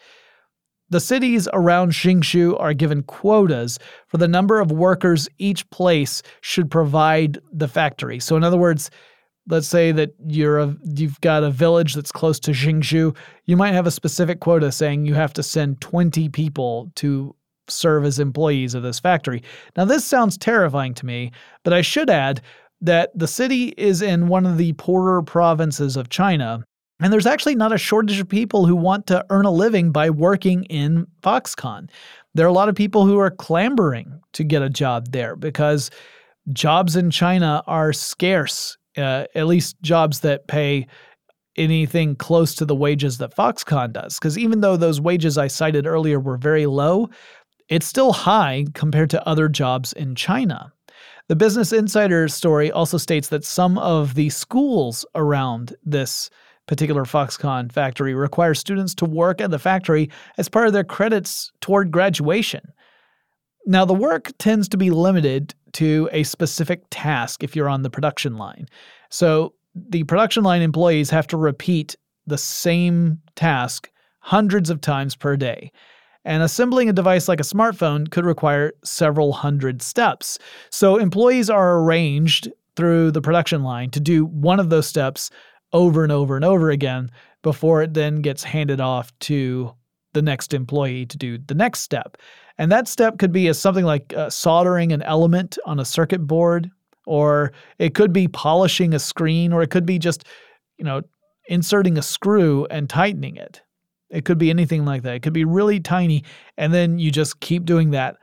[0.88, 6.70] the cities around Zhengzhou are given quotas for the number of workers each place should
[6.70, 8.20] provide the factory.
[8.20, 8.90] So, in other words,
[9.48, 13.74] let's say that you're a, you've got a village that's close to Zhengzhou, you might
[13.74, 17.34] have a specific quota saying you have to send 20 people to
[17.68, 19.42] serve as employees of this factory.
[19.76, 21.32] Now, this sounds terrifying to me,
[21.64, 22.40] but I should add
[22.80, 26.64] that the city is in one of the poorer provinces of China,
[27.00, 30.08] and there's actually not a shortage of people who want to earn a living by
[30.10, 31.90] working in Foxconn.
[32.34, 35.90] There are a lot of people who are clambering to get a job there because
[36.52, 40.86] jobs in China are scarce, uh, at least jobs that pay
[41.56, 44.18] anything close to the wages that Foxconn does.
[44.18, 47.08] Because even though those wages I cited earlier were very low,
[47.68, 50.72] it's still high compared to other jobs in China.
[51.28, 56.30] The Business Insider story also states that some of the schools around this
[56.66, 61.52] particular Foxconn factory requires students to work at the factory as part of their credits
[61.60, 62.72] toward graduation.
[63.66, 67.90] Now, the work tends to be limited to a specific task if you're on the
[67.90, 68.66] production line.
[69.10, 71.96] So, the production line employees have to repeat
[72.26, 73.90] the same task
[74.20, 75.70] hundreds of times per day.
[76.24, 80.38] And assembling a device like a smartphone could require several hundred steps.
[80.70, 85.30] So, employees are arranged through the production line to do one of those steps
[85.76, 87.10] over and over and over again
[87.42, 89.70] before it then gets handed off to
[90.14, 92.16] the next employee to do the next step.
[92.56, 96.26] And that step could be as something like uh, soldering an element on a circuit
[96.26, 96.70] board,
[97.04, 100.24] or it could be polishing a screen, or it could be just,
[100.78, 101.02] you know,
[101.48, 103.60] inserting a screw and tightening it.
[104.08, 105.16] It could be anything like that.
[105.16, 106.24] It could be really tiny,
[106.56, 108.16] and then you just keep doing that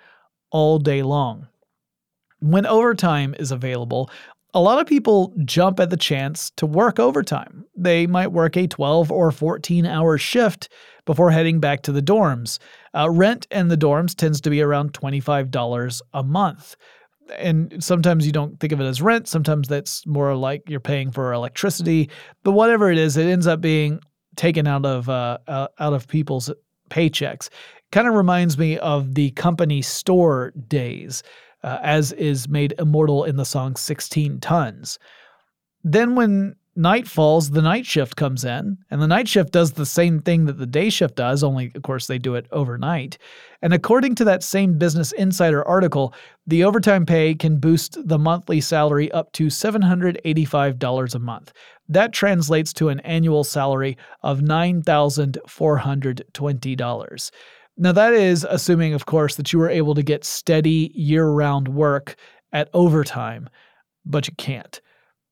[0.49, 1.47] all day long.
[2.39, 4.09] When overtime is available,
[4.53, 7.65] a lot of people jump at the chance to work overtime.
[7.75, 10.69] They might work a 12 or 14 hour shift
[11.05, 12.59] before heading back to the dorms.
[12.95, 16.75] Uh, rent in the dorms tends to be around $25 a month.
[17.37, 19.27] And sometimes you don't think of it as rent.
[19.27, 22.09] Sometimes that's more like you're paying for electricity.
[22.43, 24.01] But whatever it is, it ends up being
[24.35, 26.51] taken out of uh, out of people's
[26.89, 27.49] paychecks.
[27.91, 31.23] Kind of reminds me of the company store days
[31.63, 34.99] uh, as is made immortal in the song 16 Tons.
[35.83, 39.85] Then, when night falls, the night shift comes in, and the night shift does the
[39.85, 43.17] same thing that the day shift does, only, of course, they do it overnight.
[43.61, 46.13] And according to that same Business Insider article,
[46.47, 51.53] the overtime pay can boost the monthly salary up to $785 a month.
[51.89, 57.31] That translates to an annual salary of $9,420.
[57.77, 61.67] Now, that is assuming, of course, that you were able to get steady year round
[61.67, 62.15] work
[62.51, 63.49] at overtime,
[64.05, 64.79] but you can't.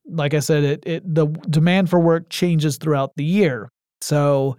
[0.05, 3.71] Like I said, it, it, the demand for work changes throughout the year.
[4.01, 4.57] So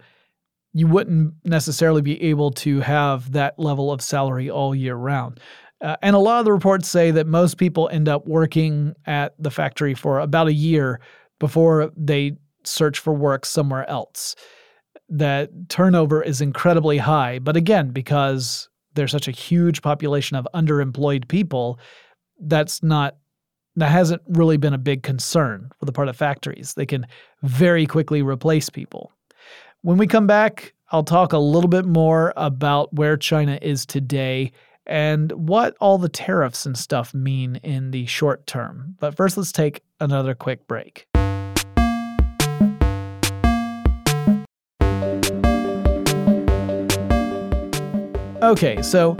[0.73, 5.39] you wouldn't necessarily be able to have that level of salary all year round.
[5.81, 9.35] Uh, and a lot of the reports say that most people end up working at
[9.37, 11.01] the factory for about a year
[11.39, 12.31] before they
[12.63, 14.35] search for work somewhere else
[15.09, 17.39] that turnover is incredibly high.
[17.39, 21.79] But again, because there's such a huge population of underemployed people,
[22.39, 23.15] that's not
[23.75, 26.75] that hasn't really been a big concern for the part of factories.
[26.75, 27.07] They can
[27.41, 29.11] very quickly replace people.
[29.81, 34.51] When we come back, I'll talk a little bit more about where China is today
[34.85, 38.95] and what all the tariffs and stuff mean in the short term.
[38.99, 41.07] But first, let's take another quick break.
[48.43, 49.15] Okay, so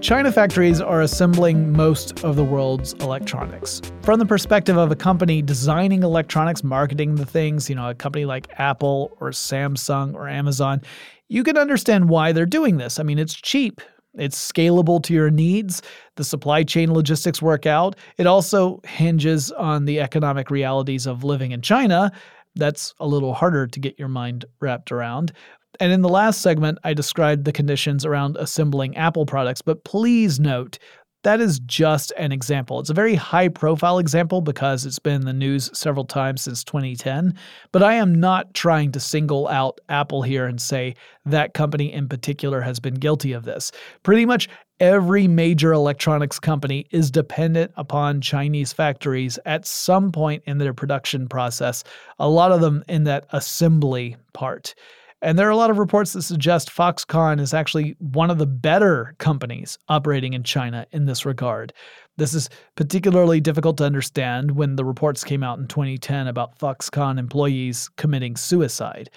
[0.00, 3.82] China factories are assembling most of the world's electronics.
[4.02, 8.26] From the perspective of a company designing electronics, marketing the things, you know, a company
[8.26, 10.82] like Apple or Samsung or Amazon,
[11.26, 13.00] you can understand why they're doing this.
[13.00, 13.80] I mean, it's cheap.
[14.14, 15.82] It's scalable to your needs.
[16.14, 17.96] The supply chain logistics work out.
[18.18, 22.12] It also hinges on the economic realities of living in China.
[22.54, 25.32] That's a little harder to get your mind wrapped around.
[25.80, 30.38] And in the last segment, I described the conditions around assembling Apple products, but please
[30.38, 30.78] note
[31.22, 32.80] that is just an example.
[32.80, 36.64] It's a very high profile example because it's been in the news several times since
[36.64, 37.34] 2010.
[37.72, 40.94] But I am not trying to single out Apple here and say
[41.26, 43.70] that company in particular has been guilty of this.
[44.02, 44.48] Pretty much
[44.80, 51.28] every major electronics company is dependent upon Chinese factories at some point in their production
[51.28, 51.84] process,
[52.18, 54.74] a lot of them in that assembly part.
[55.22, 58.46] And there are a lot of reports that suggest Foxconn is actually one of the
[58.46, 61.72] better companies operating in China in this regard.
[62.16, 67.18] This is particularly difficult to understand when the reports came out in 2010 about Foxconn
[67.18, 69.10] employees committing suicide.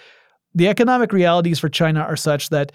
[0.56, 2.74] The economic realities for China are such that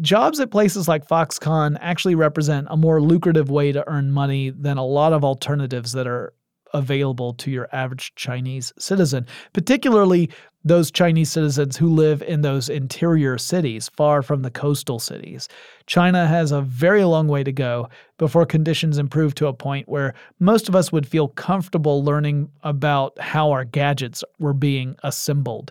[0.00, 4.76] jobs at places like Foxconn actually represent a more lucrative way to earn money than
[4.76, 6.32] a lot of alternatives that are
[6.74, 10.30] available to your average Chinese citizen, particularly
[10.66, 15.48] those Chinese citizens who live in those interior cities, far from the coastal cities.
[15.86, 17.88] China has a very long way to go
[18.18, 23.16] before conditions improve to a point where most of us would feel comfortable learning about
[23.20, 25.70] how our gadgets were being assembled.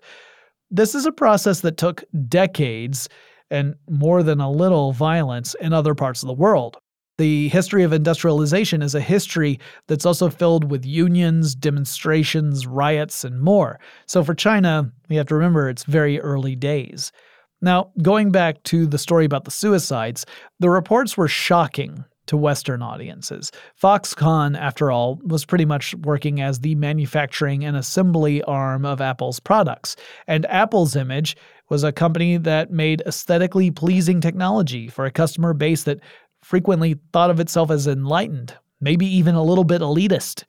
[0.72, 3.10] This is a process that took decades
[3.52, 6.78] and more than a little violence in other parts of the world.
[7.18, 13.42] The history of industrialization is a history that's also filled with unions, demonstrations, riots, and
[13.42, 13.80] more.
[14.06, 17.14] So for China, we have to remember it's very early days.
[17.62, 20.26] Now, going back to the story about the suicides,
[20.60, 23.52] the reports were shocking to Western audiences.
[23.82, 29.40] Foxconn, after all, was pretty much working as the manufacturing and assembly arm of Apple's
[29.40, 29.96] products.
[30.28, 31.38] And Apple's image
[31.70, 36.00] was a company that made aesthetically pleasing technology for a customer base that
[36.46, 40.44] frequently thought of itself as enlightened, maybe even a little bit elitist.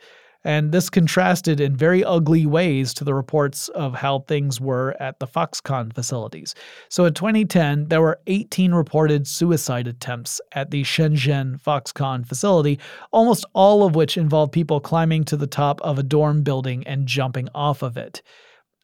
[0.44, 5.18] And this contrasted in very ugly ways to the reports of how things were at
[5.20, 6.54] the Foxconn facilities.
[6.90, 12.78] So in 2010, there were 18 reported suicide attempts at the Shenzhen Foxconn facility,
[13.10, 17.08] almost all of which involved people climbing to the top of a dorm building and
[17.08, 18.20] jumping off of it.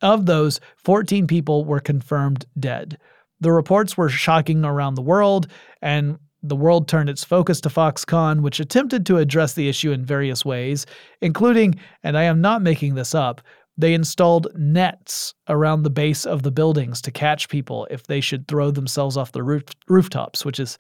[0.01, 2.99] Of those, 14 people were confirmed dead.
[3.41, 5.47] The reports were shocking around the world,
[5.83, 10.05] and the world turned its focus to Foxconn, which attempted to address the issue in
[10.05, 10.87] various ways,
[11.21, 13.41] including, and I am not making this up,
[13.79, 18.47] they installed nets around the base of the buildings to catch people if they should
[18.47, 20.79] throw themselves off the roof, rooftops, which is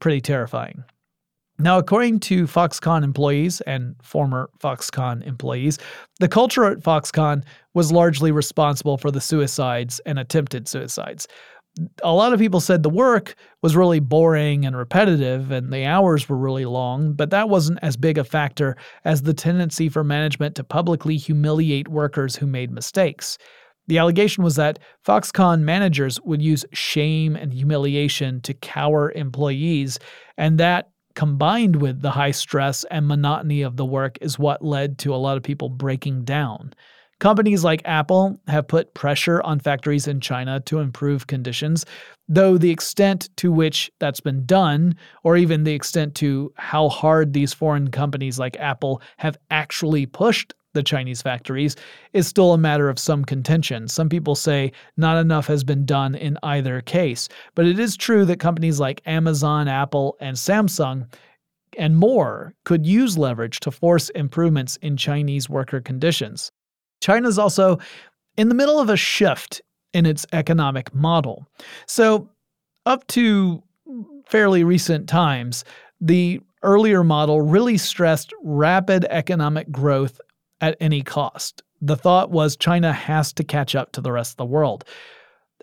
[0.00, 0.84] pretty terrifying.
[1.58, 5.78] Now, according to Foxconn employees and former Foxconn employees,
[6.18, 7.44] the culture at Foxconn
[7.74, 11.28] was largely responsible for the suicides and attempted suicides.
[12.02, 16.28] A lot of people said the work was really boring and repetitive and the hours
[16.28, 20.56] were really long, but that wasn't as big a factor as the tendency for management
[20.56, 23.38] to publicly humiliate workers who made mistakes.
[23.86, 29.98] The allegation was that Foxconn managers would use shame and humiliation to cower employees,
[30.36, 34.98] and that combined with the high stress and monotony of the work is what led
[34.98, 36.72] to a lot of people breaking down.
[37.20, 41.84] Companies like Apple have put pressure on factories in China to improve conditions,
[42.28, 47.34] though the extent to which that's been done, or even the extent to how hard
[47.34, 51.76] these foreign companies like Apple have actually pushed the Chinese factories
[52.14, 53.86] is still a matter of some contention.
[53.86, 57.28] Some people say not enough has been done in either case.
[57.54, 61.12] But it is true that companies like Amazon, Apple, and Samsung
[61.76, 66.50] and more could use leverage to force improvements in Chinese worker conditions.
[67.00, 67.78] China's also
[68.36, 69.60] in the middle of a shift
[69.92, 71.46] in its economic model.
[71.86, 72.28] So,
[72.86, 73.62] up to
[74.26, 75.64] fairly recent times,
[76.00, 80.20] the earlier model really stressed rapid economic growth
[80.60, 81.62] at any cost.
[81.80, 84.84] The thought was China has to catch up to the rest of the world.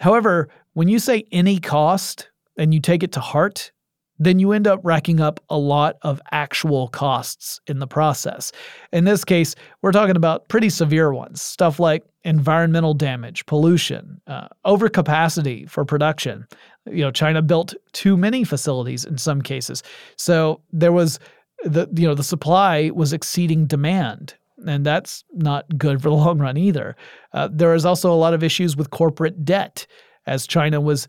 [0.01, 3.71] However, when you say any cost and you take it to heart,
[4.19, 8.51] then you end up racking up a lot of actual costs in the process.
[8.91, 14.47] In this case, we're talking about pretty severe ones stuff like environmental damage, pollution, uh,
[14.65, 16.45] overcapacity for production.
[16.85, 19.83] You know, China built too many facilities in some cases.
[20.17, 21.19] So there was
[21.63, 26.39] the you know the supply was exceeding demand and that's not good for the long
[26.39, 26.95] run either.
[27.33, 29.85] Uh, there is also a lot of issues with corporate debt,
[30.25, 31.07] as China was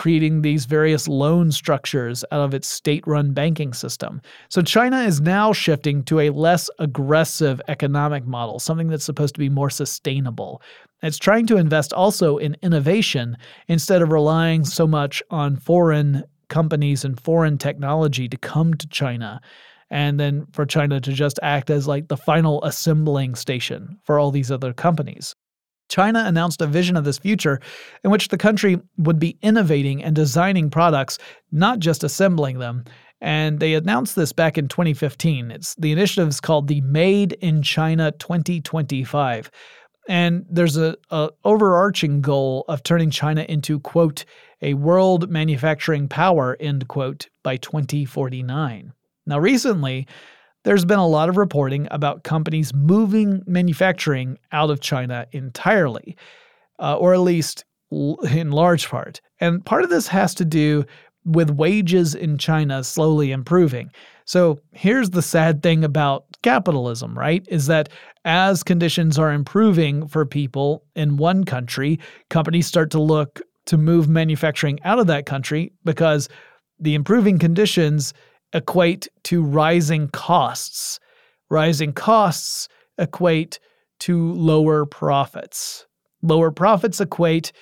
[0.00, 4.18] creating these various loan structures out of its state run banking system.
[4.48, 9.38] So China is now shifting to a less aggressive economic model, something that's supposed to
[9.38, 10.62] be more sustainable.
[11.02, 13.36] It's trying to invest also in innovation
[13.68, 19.38] instead of relying so much on foreign companies and foreign technology to come to China
[19.90, 24.30] and then for China to just act as like the final assembling station for all
[24.30, 25.34] these other companies.
[25.90, 27.60] China announced a vision of this future
[28.02, 31.18] in which the country would be innovating and designing products,
[31.52, 32.84] not just assembling them.
[33.20, 35.50] And they announced this back in 2015.
[35.50, 39.50] It's the initiative is called the Made in China 2025.
[40.08, 44.24] And there's a, a overarching goal of turning China into quote
[44.62, 48.92] a world manufacturing power end quote by 2049.
[49.26, 50.06] Now, recently,
[50.64, 56.16] there's been a lot of reporting about companies moving manufacturing out of China entirely,
[56.78, 59.20] uh, or at least in large part.
[59.40, 60.84] And part of this has to do
[61.24, 63.90] with wages in China slowly improving.
[64.24, 67.44] So here's the sad thing about capitalism, right?
[67.48, 67.88] Is that
[68.24, 71.98] as conditions are improving for people in one country,
[72.30, 76.28] companies start to look to move manufacturing out of that country because
[76.78, 78.14] the improving conditions
[78.52, 80.98] equate to rising costs.
[81.50, 83.58] Rising costs equate
[84.00, 85.86] to lower profits.
[86.22, 87.52] Lower profits equate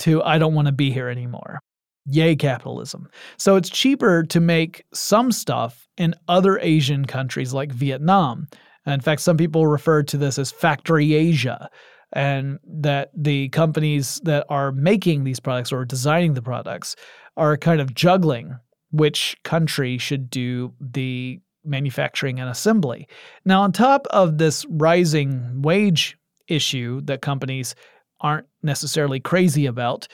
[0.00, 1.60] to I don't want to be here anymore.
[2.06, 3.08] Yay, capitalism.
[3.38, 8.46] So it's cheaper to make some stuff in other Asian countries like Vietnam.
[8.86, 11.70] In fact, some people refer to this as Factory Asia,
[12.12, 16.94] and that the companies that are making these products or designing the products
[17.36, 18.54] are kind of juggling
[18.94, 23.08] which country should do the manufacturing and assembly.
[23.44, 26.16] Now, on top of this rising wage
[26.46, 27.74] issue that companies
[28.20, 30.06] aren't necessarily crazy about,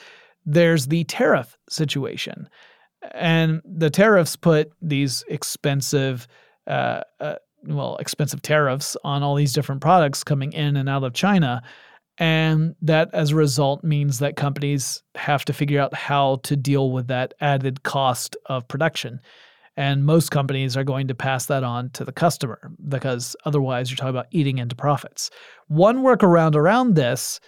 [0.45, 2.49] there's the tariff situation.
[3.13, 6.27] And the tariffs put these expensive,
[6.65, 11.13] uh, uh, well, expensive tariffs on all these different products coming in and out of
[11.13, 11.61] China.
[12.21, 16.91] And that, as a result, means that companies have to figure out how to deal
[16.91, 19.19] with that added cost of production.
[19.75, 23.95] And most companies are going to pass that on to the customer because otherwise you're
[23.95, 25.31] talking about eating into profits.
[25.67, 27.39] One workaround around this,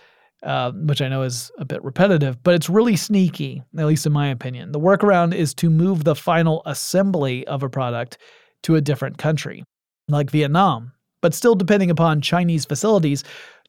[0.42, 4.12] uh, which I know is a bit repetitive, but it's really sneaky, at least in
[4.12, 4.72] my opinion.
[4.72, 8.18] The workaround is to move the final assembly of a product
[8.64, 9.64] to a different country,
[10.08, 13.24] like Vietnam, but still depending upon Chinese facilities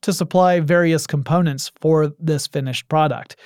[0.04, 3.36] to supply various components for this finished product.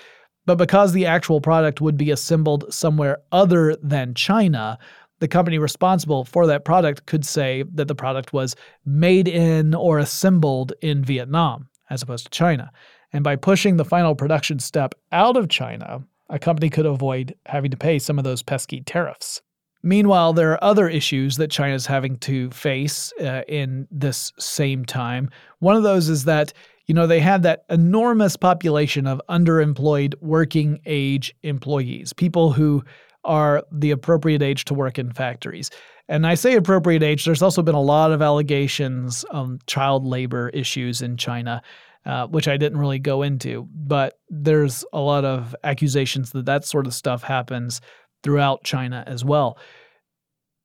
[0.44, 4.78] But because the actual product would be assembled somewhere other than China,
[5.20, 9.98] the company responsible for that product could say that the product was made in or
[9.98, 12.70] assembled in Vietnam as opposed to China.
[13.12, 17.70] And by pushing the final production step out of China, a company could avoid having
[17.70, 19.42] to pay some of those pesky tariffs.
[19.82, 24.84] Meanwhile, there are other issues that China is having to face uh, in this same
[24.84, 25.30] time.
[25.60, 26.52] One of those is that,
[26.86, 32.82] you know, they have that enormous population of underemployed working age employees, people who
[33.24, 35.70] are the appropriate age to work in factories.
[36.08, 40.48] And I say appropriate age, there's also been a lot of allegations of child labor
[40.50, 41.62] issues in China.
[42.06, 46.64] Uh, which I didn't really go into, but there's a lot of accusations that that
[46.64, 47.82] sort of stuff happens
[48.22, 49.58] throughout China as well.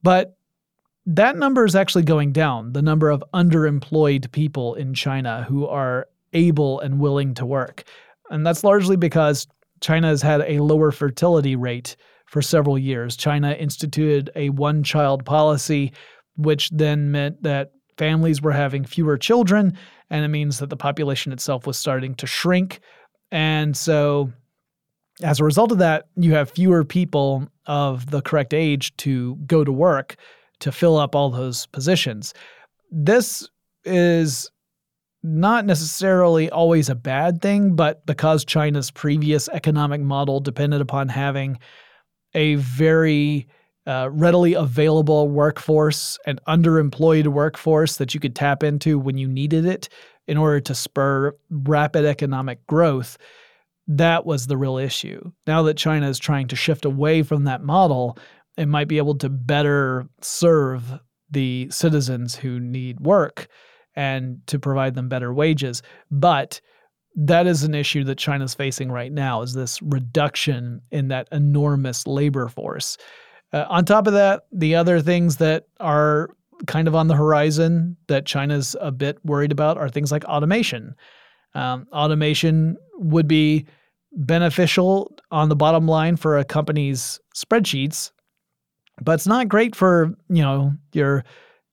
[0.01, 0.37] But
[1.05, 6.07] that number is actually going down, the number of underemployed people in China who are
[6.33, 7.83] able and willing to work.
[8.29, 9.47] And that's largely because
[9.81, 11.95] China has had a lower fertility rate
[12.25, 13.15] for several years.
[13.15, 15.93] China instituted a one child policy,
[16.35, 19.77] which then meant that families were having fewer children,
[20.09, 22.79] and it means that the population itself was starting to shrink.
[23.31, 24.31] And so,
[25.21, 29.63] as a result of that, you have fewer people of the correct age to go
[29.63, 30.15] to work
[30.59, 32.33] to fill up all those positions.
[32.91, 33.47] This
[33.85, 34.49] is
[35.23, 41.57] not necessarily always a bad thing, but because China's previous economic model depended upon having
[42.33, 43.47] a very
[43.85, 49.65] uh, readily available workforce and underemployed workforce that you could tap into when you needed
[49.65, 49.89] it
[50.27, 53.17] in order to spur rapid economic growth.
[53.87, 55.31] That was the real issue.
[55.45, 58.17] Now that China is trying to shift away from that model,
[58.57, 63.47] it might be able to better serve the citizens who need work
[63.95, 65.81] and to provide them better wages.
[66.09, 66.61] But
[67.15, 72.07] that is an issue that China's facing right now is this reduction in that enormous
[72.07, 72.97] labor force.
[73.51, 76.29] Uh, on top of that, the other things that are
[76.65, 80.95] kind of on the horizon that China's a bit worried about are things like automation.
[81.55, 83.65] Um, automation would be
[84.11, 88.11] beneficial on the bottom line for a company's spreadsheets,
[89.01, 91.23] but it's not great for you know your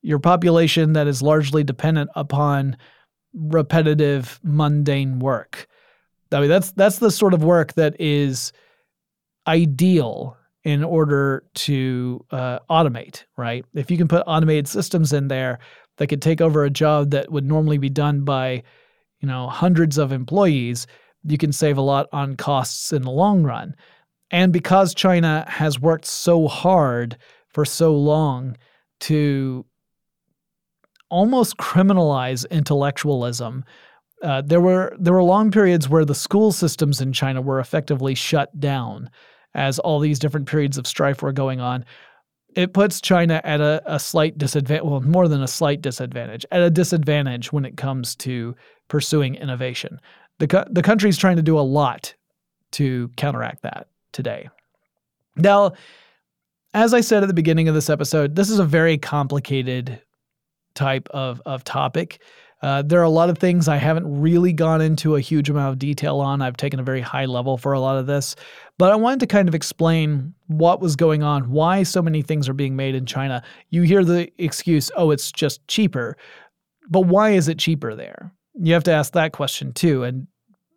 [0.03, 2.77] your population that is largely dependent upon
[3.35, 5.67] repetitive, mundane work.
[6.33, 8.53] I mean, that's that's the sort of work that is
[9.47, 13.65] ideal in order to uh, automate, right?
[13.75, 15.59] If you can put automated systems in there
[15.97, 18.63] that could take over a job that would normally be done by,
[19.21, 20.87] you know, hundreds of employees,
[21.25, 23.75] you can save a lot on costs in the long run.
[24.31, 27.17] And because China has worked so hard
[27.49, 28.57] for so long
[29.01, 29.67] to
[31.11, 33.65] almost criminalize intellectualism,
[34.23, 38.15] uh, there were there were long periods where the school systems in China were effectively
[38.15, 39.11] shut down
[39.55, 41.85] as all these different periods of strife were going on.
[42.55, 46.61] It puts China at a, a slight disadvantage, well, more than a slight disadvantage, at
[46.61, 48.55] a disadvantage when it comes to
[48.91, 49.99] pursuing innovation.
[50.39, 52.15] The, the country is trying to do a lot
[52.73, 54.51] to counteract that today.
[55.37, 55.73] Now,
[56.75, 60.03] as I said at the beginning of this episode, this is a very complicated
[60.75, 62.21] type of, of topic.
[62.63, 65.73] Uh, there are a lot of things I haven't really gone into a huge amount
[65.73, 66.43] of detail on.
[66.43, 68.37] I've taken a very high level for a lot of this,
[68.77, 72.49] but I wanted to kind of explain what was going on, why so many things
[72.49, 73.43] are being made in China.
[73.71, 76.17] You hear the excuse, oh, it's just cheaper.
[76.91, 78.33] But why is it cheaper there?
[78.55, 80.05] You have to ask that question too.
[80.05, 80.27] And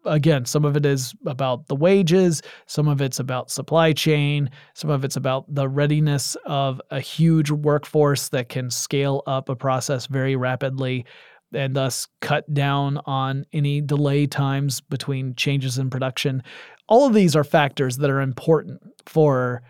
[0.05, 4.89] again, some of it is about the wages, some of it's about supply chain, some
[4.89, 10.07] of it's about the readiness of a huge workforce that can scale up a process
[10.07, 11.05] very rapidly
[11.53, 16.41] and thus cut down on any delay times between changes in production.
[16.88, 19.61] All of these are factors that are important for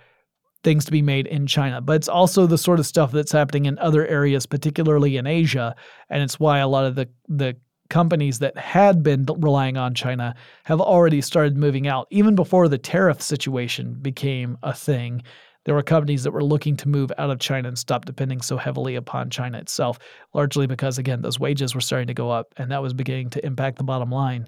[0.63, 3.65] things to be made in China, but it's also the sort of stuff that's happening
[3.65, 5.75] in other areas, particularly in Asia,
[6.09, 7.55] and it's why a lot of the the
[7.93, 10.33] companies that had been relying on China
[10.63, 15.21] have already started moving out even before the tariff situation became a thing
[15.65, 18.57] there were companies that were looking to move out of China and stop depending so
[18.57, 19.97] heavily upon China itself,
[20.33, 23.45] largely because, again, those wages were starting to go up and that was beginning to
[23.45, 24.45] impact the bottom line.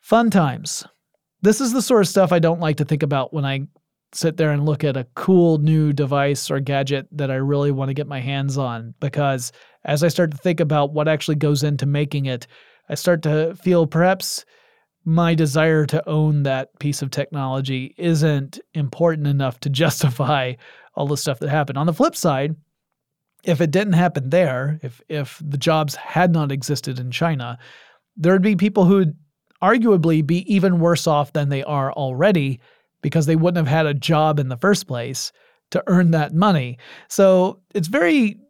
[0.00, 0.86] Fun times.
[1.42, 3.66] This is the sort of stuff I don't like to think about when I
[4.14, 7.90] sit there and look at a cool new device or gadget that I really want
[7.90, 9.52] to get my hands on because
[9.86, 12.46] as I start to think about what actually goes into making it,
[12.88, 14.44] I start to feel perhaps
[15.04, 20.54] my desire to own that piece of technology isn't important enough to justify
[20.94, 21.78] all the stuff that happened.
[21.78, 22.56] On the flip side,
[23.44, 27.58] if it didn't happen there, if if the jobs had not existed in China,
[28.16, 29.16] there'd be people who'd
[29.62, 32.60] arguably be even worse off than they are already
[33.02, 35.30] because they wouldn't have had a job in the first place
[35.70, 36.76] to earn that money.
[37.08, 38.40] So it's very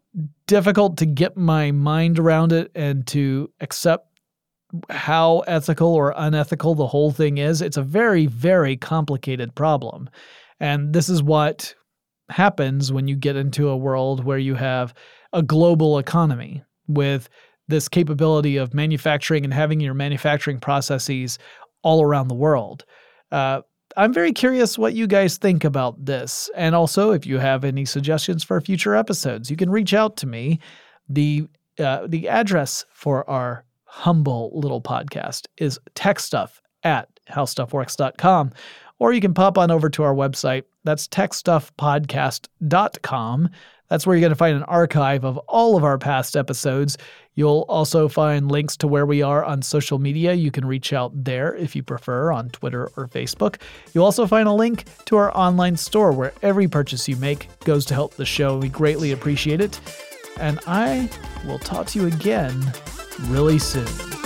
[0.47, 4.09] difficult to get my mind around it and to accept
[4.91, 7.63] how ethical or unethical the whole thing is.
[7.63, 10.11] It's a very, very complicated problem.
[10.61, 11.75] And this is what
[12.31, 14.95] happens when you get into a world where you have
[15.33, 17.29] a global economy with
[17.69, 21.39] this capability of manufacturing and having your manufacturing processes
[21.83, 22.85] all around the world.
[23.31, 23.61] Uh,
[23.97, 26.51] I'm very curious what you guys think about this.
[26.55, 30.27] And also, if you have any suggestions for future episodes, you can reach out to
[30.27, 30.61] me.
[31.09, 38.53] The uh, the address for our humble little podcast is techstuff at howstuffworks.com.
[38.99, 40.63] Or you can pop on over to our website.
[40.85, 43.51] That's techstuffpodcast.com.
[43.89, 46.99] That's where you're going to find an archive of all of our past episodes.
[47.35, 50.33] You'll also find links to where we are on social media.
[50.33, 53.61] You can reach out there if you prefer on Twitter or Facebook.
[53.93, 57.85] You'll also find a link to our online store where every purchase you make goes
[57.87, 58.59] to help the show.
[58.59, 59.81] We greatly appreciate it.
[60.41, 61.09] And I
[61.47, 62.73] will talk to you again
[63.29, 64.26] really soon.